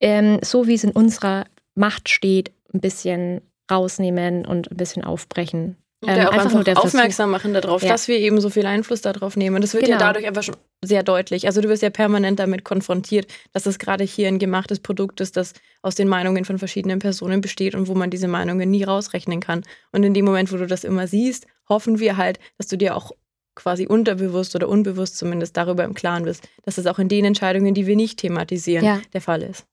[0.01, 1.45] ähm, so, wie es in unserer
[1.75, 5.77] Macht steht, ein bisschen rausnehmen und ein bisschen aufbrechen.
[6.03, 7.91] Ähm, auch einfach, einfach aufmerksam machen darauf, ja.
[7.91, 9.61] dass wir eben so viel Einfluss darauf nehmen.
[9.61, 9.99] Das wird genau.
[9.99, 11.47] ja dadurch einfach schon sehr deutlich.
[11.47, 15.37] Also du wirst ja permanent damit konfrontiert, dass es gerade hier ein gemachtes Produkt ist,
[15.37, 19.41] das aus den Meinungen von verschiedenen Personen besteht und wo man diese Meinungen nie rausrechnen
[19.41, 19.63] kann.
[19.93, 22.97] Und in dem Moment, wo du das immer siehst, hoffen wir halt, dass du dir
[22.97, 23.13] auch
[23.55, 27.75] quasi unterbewusst oder unbewusst zumindest darüber im Klaren bist, dass es auch in den Entscheidungen,
[27.75, 29.01] die wir nicht thematisieren, Ja.
[29.13, 29.67] der Fall ist.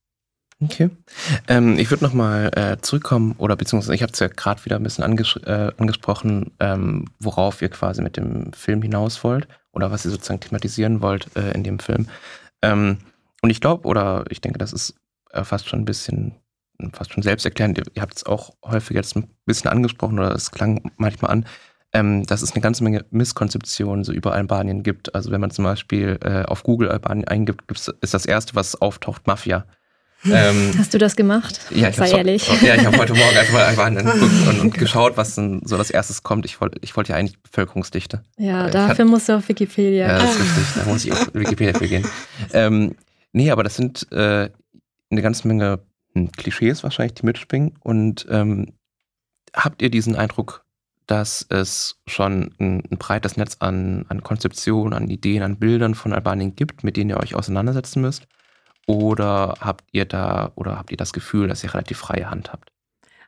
[0.59, 0.89] Okay.
[1.47, 4.83] Ähm, ich würde nochmal äh, zurückkommen, oder beziehungsweise ich habe es ja gerade wieder ein
[4.83, 10.05] bisschen anges äh, angesprochen, ähm, worauf ihr quasi mit dem Film hinaus wollt oder was
[10.05, 12.07] ihr sozusagen thematisieren wollt äh, in dem Film.
[12.63, 12.97] Ähm,
[13.43, 14.95] und ich glaube, oder ich denke, das ist
[15.31, 16.33] äh, fast schon ein bisschen,
[16.91, 20.49] fast schon selbsterklärend, ihr, ihr habt es auch häufig jetzt ein bisschen angesprochen oder es
[20.49, 21.45] klang manchmal an,
[21.93, 25.13] ähm, dass es eine ganze Menge Misskonzeptionen so über Albanien gibt.
[25.13, 29.27] Also wenn man zum Beispiel äh, auf Google Albanien eingibt, ist das erste, was auftaucht,
[29.27, 29.67] Mafia.
[30.25, 31.59] Ähm, Hast du das gemacht?
[31.69, 32.47] ja, ich Sei habe ehrlich.
[32.61, 35.77] ja, ich habe heute Morgen einfach mal Albanien geguckt und, und geschaut, was denn so
[35.77, 36.45] als erstes kommt.
[36.45, 38.23] Ich wollte ich wollte ja eigentlich Bevölkerungsdichte.
[38.37, 40.07] Ja, Ich dafür musst du auf Wikipedia.
[40.07, 40.65] Ja, das ist richtig.
[40.75, 42.05] Da muss ich auf Wikipedia für gehen.
[42.53, 42.95] Ähm,
[43.31, 44.49] nee, aber das sind äh,
[45.09, 45.79] eine ganze Menge
[46.13, 47.75] hm, Klischees wahrscheinlich, die mitspringen.
[47.81, 48.73] Und ähm,
[49.53, 50.65] habt ihr diesen Eindruck,
[51.05, 56.11] dass es schon ein, ein breites Netz an, an Konzeptionen, an Ideen, an Bildern von
[56.11, 58.27] Albanien gibt, mit denen ihr euch auseinandersetzen müsst?
[58.87, 62.71] Oder habt ihr da oder habt ihr das Gefühl, dass ihr relativ freie Hand habt?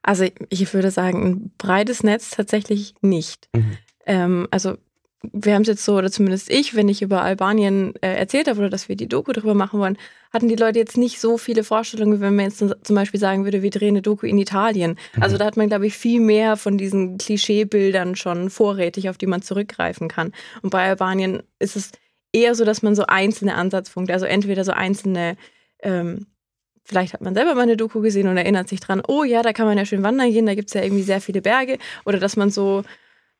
[0.02, 3.50] Also ich würde sagen, ein breites Netz tatsächlich nicht.
[3.54, 3.78] Mhm.
[4.06, 4.78] Ähm, also
[5.22, 8.60] wir haben es jetzt so, oder zumindest ich, wenn ich über Albanien äh, erzählt habe
[8.60, 9.98] oder dass wir die Doku darüber machen wollen,
[10.32, 13.44] hatten die Leute jetzt nicht so viele Vorstellungen, wie wenn man jetzt zum Beispiel sagen
[13.44, 14.98] würde, wir drehen eine Doku in Italien.
[15.20, 19.28] Also da hat man, glaube ich, viel mehr von diesen Klischeebildern schon vorrätig, auf die
[19.28, 20.32] man zurückgreifen kann.
[20.62, 21.92] Und bei Albanien ist es
[22.34, 25.38] eher so, dass man so einzelne Ansatzpunkte, also entweder so einzelne
[25.82, 26.28] ähm,
[26.90, 29.54] Vielleicht hat man selber mal eine Doku gesehen und erinnert sich dran, oh ja, da
[29.54, 31.78] kann man ja schön wandern gehen, da gibt es ja irgendwie sehr viele Berge.
[32.04, 32.82] Oder dass man so,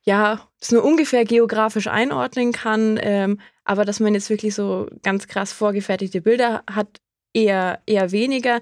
[0.04, 2.96] ja, das nur ungefähr geografisch einordnen kann.
[3.02, 7.00] Ähm, aber dass man jetzt wirklich so ganz krass vorgefertigte Bilder hat,
[7.34, 8.60] eher, eher weniger.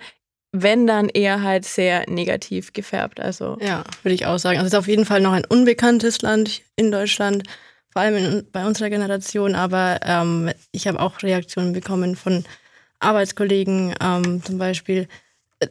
[0.53, 3.20] Wenn dann eher halt sehr negativ gefärbt.
[3.20, 4.57] Also Ja, würde ich auch sagen.
[4.57, 7.43] Also es ist auf jeden Fall noch ein unbekanntes Land in Deutschland,
[7.99, 9.57] vor allem in, bei unserer Generation.
[9.57, 12.44] Aber ähm, ich habe auch Reaktionen bekommen von
[13.01, 15.09] Arbeitskollegen ähm, zum Beispiel
[15.59, 15.66] äh,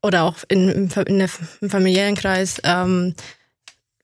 [0.00, 1.28] oder auch in, im, in der,
[1.60, 3.16] im familiären Kreis, ähm,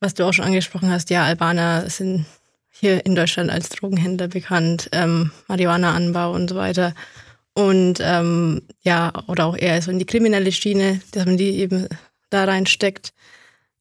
[0.00, 1.08] was du auch schon angesprochen hast.
[1.10, 2.26] Ja, Albaner sind
[2.68, 6.94] hier in Deutschland als Drogenhändler bekannt, ähm, Marihuana-Anbau und so weiter.
[7.54, 11.86] Und ähm, ja, oder auch eher so in die kriminelle Schiene, dass man die eben
[12.30, 13.12] da reinsteckt.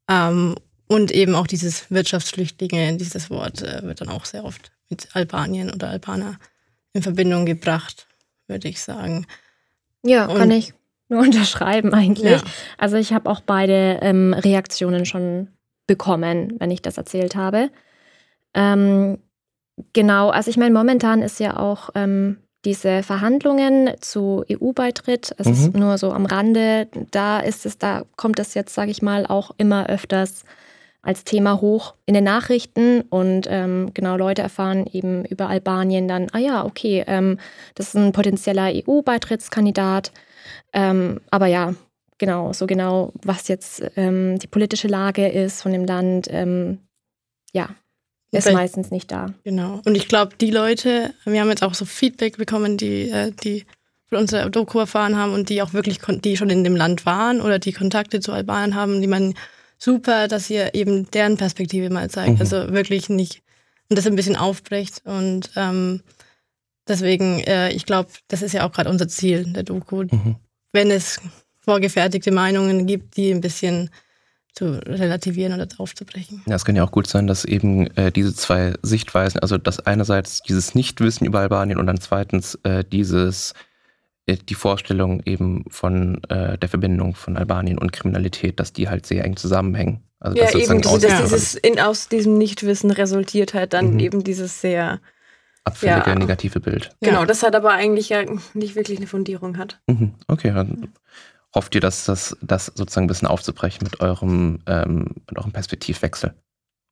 [0.08, 0.54] Ähm,
[0.88, 5.72] und eben auch dieses Wirtschaftsflüchtlinge, dieses Wort äh, wird dann auch sehr oft mit Albanien
[5.74, 6.40] oder Albaner
[6.94, 8.08] in Verbindung gebracht,
[8.48, 9.26] würde ich sagen.
[10.04, 10.74] Ja, Und- kann ich
[11.10, 12.32] nur unterschreiben eigentlich.
[12.32, 12.44] Ja.
[12.78, 15.50] Also ich habe auch beide ähm, Reaktionen schon
[15.88, 17.70] bekommen, wenn ich das erzählt habe.
[18.54, 19.20] Ähm,
[19.94, 25.74] genau, also ich meine, momentan ist ja auch ähm, diese Verhandlungen zu EU-Beitritt, es ist
[25.74, 25.80] Mhm.
[25.80, 29.52] nur so am Rande, da ist es, da kommt es jetzt, sage ich mal, auch
[29.58, 30.44] immer öfters
[31.02, 36.28] als Thema hoch in den Nachrichten und ähm, genau Leute erfahren eben über Albanien dann,
[36.34, 37.39] ah ja, okay, ähm,
[37.76, 40.12] das ist ein potenzieller EU-Beitrittskandidat.
[40.74, 41.76] Ähm, aber ja,
[42.18, 46.80] genau, so genau, was jetzt ähm, die politische Lage ist von dem Land, ähm,
[47.54, 47.70] ja,
[48.32, 49.28] ist Vielleicht- meistens nicht da.
[49.43, 49.82] Genau.
[49.86, 53.66] Und ich glaube, die Leute, wir haben jetzt auch so Feedback bekommen, die, äh, die
[54.10, 57.39] von unserer Doku erfahren haben und die auch wirklich, die schon in dem Land waren
[57.41, 59.34] oder die Kontakte zu Albanien haben, die man
[59.78, 62.36] super, dass ihr eben deren Perspektive mal zeigt.
[62.36, 62.42] Mhm.
[62.42, 63.42] Also wirklich nicht
[63.90, 65.02] und das ein bisschen aufbrecht.
[65.06, 66.02] Und ähm,
[66.88, 70.36] deswegen, äh, ich glaube, das ist ja auch gerade unser Ziel der Doku, Mhm.
[70.74, 71.20] wenn es
[71.60, 73.90] vorgefertigte Meinungen gibt, die ein bisschen
[74.54, 76.42] zu relativieren oder aufzubrechen.
[76.48, 79.80] Ja, es kann ja auch gut sein, dass eben äh, diese zwei Sichtweisen, also dass
[79.80, 83.54] einerseits dieses Nichtwissen über Albanien und dann zweitens äh, dieses
[84.28, 89.24] die Vorstellung eben von äh, der Verbindung von Albanien und Kriminalität, dass die halt sehr
[89.24, 90.04] eng zusammenhängen.
[90.20, 93.94] Also ja, das eben, diese, dass aus- dieses in, aus diesem Nichtwissen resultiert halt dann
[93.94, 94.00] Mhm.
[94.00, 95.00] eben dieses sehr,
[95.64, 96.16] abfällige ja.
[96.16, 96.92] negative Bild.
[97.02, 97.26] genau, Ja.
[97.26, 98.24] das hat aber eigentlich ja
[98.54, 99.80] nicht wirklich eine Fundierung hat.
[99.88, 100.14] Mhm.
[100.28, 100.90] Okay, dann
[101.56, 106.34] hofft ihr, dass das, das sozusagen ein bisschen aufzubrechen mit eurem, ähm, mit eurem Perspektivwechsel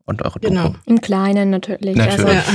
[0.05, 0.67] und eure Genau.
[0.69, 0.77] Doku.
[0.85, 1.95] Im Kleinen natürlich.
[1.95, 2.25] Natürlich.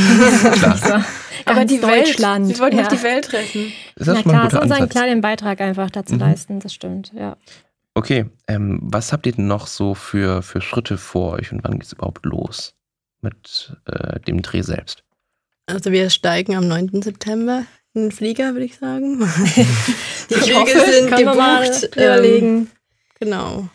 [0.44, 0.76] Also, Klar.
[0.78, 1.04] so,
[1.46, 2.46] Aber die Deutschland.
[2.48, 2.84] Welt, wir wollten ja.
[2.84, 3.72] auch die Welt retten.
[3.96, 6.20] Ist das Na schon mal ein klar, guter so unseren kleinen Beitrag einfach dazu Mhm.
[6.20, 7.36] leisten, das stimmt, ja.
[7.94, 11.72] Okay, ähm, was habt ihr denn noch so für, für Schritte vor euch und wann
[11.74, 12.74] geht es überhaupt los
[13.20, 15.02] mit äh, dem Dreh selbst?
[15.66, 17.02] Also wir steigen am 9.
[17.02, 19.18] September in den Flieger, würde ich sagen.
[20.30, 21.96] Die Flüge sind gebucht.
[21.96, 22.46] überlegen.
[22.56, 22.68] Ähm,
[23.18, 23.68] genau.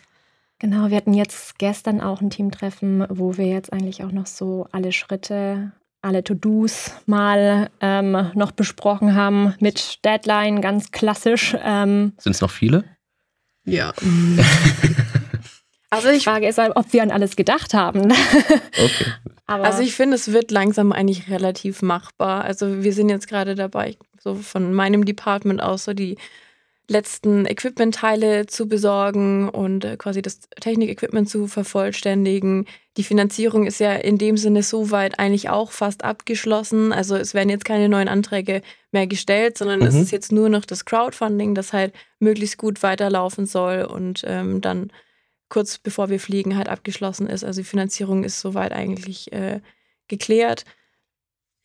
[0.65, 4.65] Genau, wir hatten jetzt gestern auch ein Teamtreffen, wo wir jetzt eigentlich auch noch so
[4.71, 11.55] alle Schritte, alle To-Dos mal ähm, noch besprochen haben mit Deadline, ganz klassisch.
[11.63, 12.83] Ähm, Sind es noch viele?
[13.63, 13.93] Ja.
[15.91, 18.11] Also ich Die Frage ist, ob wir an alles gedacht haben.
[18.73, 19.05] Okay.
[19.45, 22.43] Aber Also ich finde, es wird langsam eigentlich relativ machbar.
[22.43, 26.17] Also wir sind jetzt gerade dabei, so von meinem Department aus so die
[26.87, 32.65] letzten Equipment-Teile zu besorgen und äh, quasi das Technik-Equipment zu vervollständigen.
[32.97, 36.93] Die Finanzierung ist ja in dem Sinne soweit eigentlich auch fast abgeschlossen.
[36.93, 38.61] Also es werden jetzt keine neuen Anträge
[38.91, 40.01] mehr gestellt, sondern es Mhm.
[40.01, 44.91] ist jetzt nur noch das Crowdfunding, das halt möglichst gut weiterlaufen soll und ähm, dann
[45.49, 47.43] kurz bevor wir fliegen halt abgeschlossen ist.
[47.43, 49.59] Also die Finanzierung ist soweit eigentlich äh,
[50.07, 50.65] geklärt.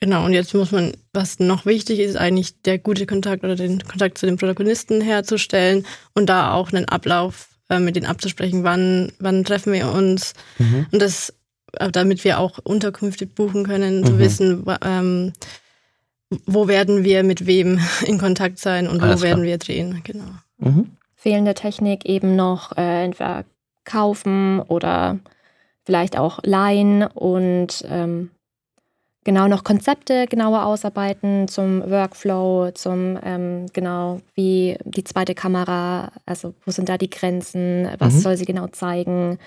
[0.01, 3.81] Genau, und jetzt muss man, was noch wichtig ist, eigentlich der gute Kontakt oder den
[3.87, 5.85] Kontakt zu den Protagonisten herzustellen
[6.15, 10.33] und da auch einen Ablauf äh, mit denen abzusprechen, wann, wann treffen wir uns.
[10.59, 10.87] Mhm.
[10.91, 11.35] Und das,
[11.75, 14.19] äh, damit wir auch Unterkünfte buchen können, zu Mhm.
[14.19, 15.33] wissen, wa- ähm,
[16.47, 19.33] wo werden wir mit wem in Kontakt sein und wo Alles klar.
[19.33, 20.01] werden wir drehen.
[20.05, 20.25] Genau.
[20.59, 20.93] Mhm.
[21.15, 23.45] fehlende Technik eben noch äh, entweder
[23.85, 25.19] kaufen oder
[25.85, 28.31] vielleicht auch leihen und ähm,
[29.25, 36.55] genau noch Konzepte genauer ausarbeiten zum Workflow, zum ähm, genau wie die zweite Kamera, also
[36.65, 38.21] wo sind da die Grenzen, was Mhm.
[38.21, 39.39] soll sie genau zeigen.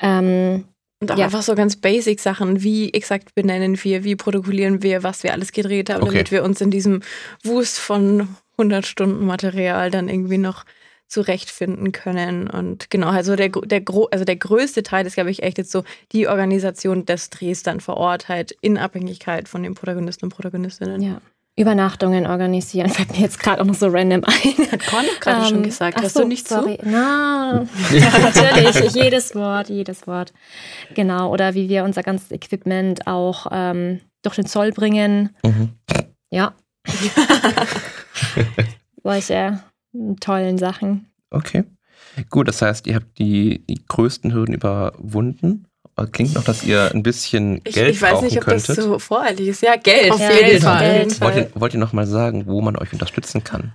[0.00, 0.64] Ähm,
[1.00, 1.26] Und auch Ja.
[1.26, 5.52] einfach so ganz basic Sachen, wie exakt benennen wir, wie protokollieren wir, was wir alles
[5.52, 6.12] gedreht haben, Okay.
[6.12, 7.02] damit wir uns in diesem
[7.44, 10.64] Wust von 100 Stunden Material dann irgendwie noch
[11.08, 12.48] zurechtfinden können.
[12.48, 15.70] Und genau, also der, der, gro- also der größte Teil ist, glaube ich, echt jetzt
[15.70, 20.34] so die Organisation des Drehs dann vor Ort, halt in Abhängigkeit von den Protagonisten und
[20.34, 21.00] Protagonistinnen.
[21.02, 21.20] ja.
[21.58, 24.70] Übernachtungen organisieren, fällt mir jetzt gerade auch noch so random ein.
[24.72, 25.96] Hat Con gerade schon Ähm, gesagt.
[26.02, 26.76] Hast so, du nicht sorry.
[26.84, 28.92] Na, natürlich.
[28.94, 30.34] Jedes Wort, jedes Wort.
[30.94, 31.32] Genau.
[31.32, 35.34] Oder wie wir unser ganzes Equipment auch ähm, durch den Zoll bringen.
[35.42, 35.70] Mhm.
[36.30, 36.52] Ja.
[39.02, 39.60] Solche
[40.20, 41.06] tollen Sachen.
[41.30, 41.64] Okay.
[42.30, 45.66] Gut, das heißt, ihr habt die, die größten Hürden überwunden.
[46.12, 48.84] Klingt noch, dass ihr ein bisschen Ich, Geld ich weiß nicht, ob brauchen das könntet.
[48.84, 49.62] so voreilig ist.
[49.62, 50.12] Ja, Geld.
[50.12, 50.80] Auf Ja, jeden Geld, Fall.
[50.80, 51.20] Geld.
[51.22, 53.72] wollt, ihr, wollt ihr noch mal sagen, wo man euch unterstützen kann?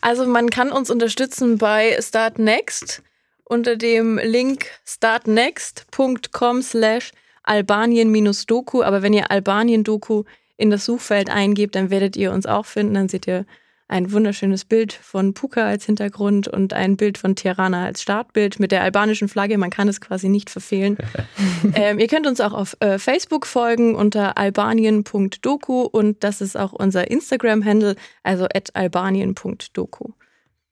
[0.00, 3.02] Also man kann uns unterstützen bei Start Next
[3.44, 7.12] unter dem Link startnext.com slash
[7.44, 8.82] albanien-doku.
[8.82, 10.24] Aber wenn ihr Albanien-Doku
[10.56, 12.94] in das Suchfeld eingebt, dann werdet ihr uns auch finden.
[12.94, 13.46] Dann seht ihr
[13.90, 18.72] ein wunderschönes Bild von Puka als Hintergrund und ein Bild von Tirana als Startbild mit
[18.72, 19.58] der albanischen Flagge.
[19.58, 20.96] Man kann es quasi nicht verfehlen.
[21.74, 26.72] ähm, ihr könnt uns auch auf äh, Facebook folgen unter albanien.doku und das ist auch
[26.72, 30.12] unser Instagram-Handle, also at albanien.doku.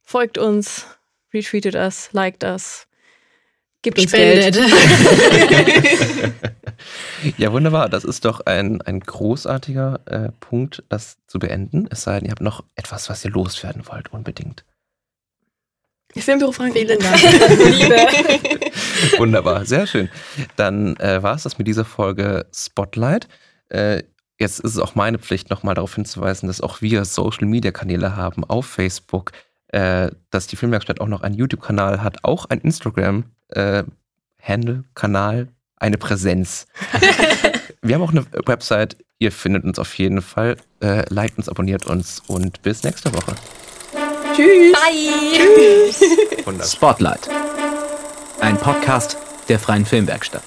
[0.03, 0.87] Folgt uns,
[1.35, 2.88] retweetet us, liked us,
[3.83, 4.55] gibt uns Geld.
[4.55, 4.72] Spendet.
[7.37, 7.89] Ja, wunderbar.
[7.89, 11.89] Das ist doch ein, ein großartiger äh, Punkt, das zu beenden.
[11.91, 14.64] Es sei denn, ihr habt noch etwas, was ihr loswerden wollt, unbedingt.
[16.16, 16.72] Filmbüro Frank.
[16.72, 17.22] Vielen Dank.
[17.22, 17.97] Liebe.
[19.18, 20.09] Wunderbar, sehr schön.
[20.57, 23.29] Dann äh, war es das mit dieser Folge Spotlight.
[23.68, 24.05] Äh,
[24.39, 28.66] jetzt ist es auch meine Pflicht, nochmal darauf hinzuweisen, dass auch wir Social-Media-Kanäle haben auf
[28.66, 29.33] Facebook,
[29.68, 32.47] äh, dass die Filmwerkstatt auch noch einen YouTube-Kanal hat, auch
[33.55, 33.93] ein
[34.49, 36.67] Instagram-Handle, Kanal, eine Präsenz.
[37.83, 40.57] wir haben auch eine Website, ihr findet uns auf jeden Fall.
[40.81, 43.35] Äh, liked uns, abonniert uns und bis nächste Woche.
[44.35, 46.01] Tschüss.
[46.45, 46.67] Wunderbar.
[46.67, 47.29] Spotlight.
[48.41, 49.17] Ein Podcast
[49.49, 50.45] der Freien Filmwerkstatt.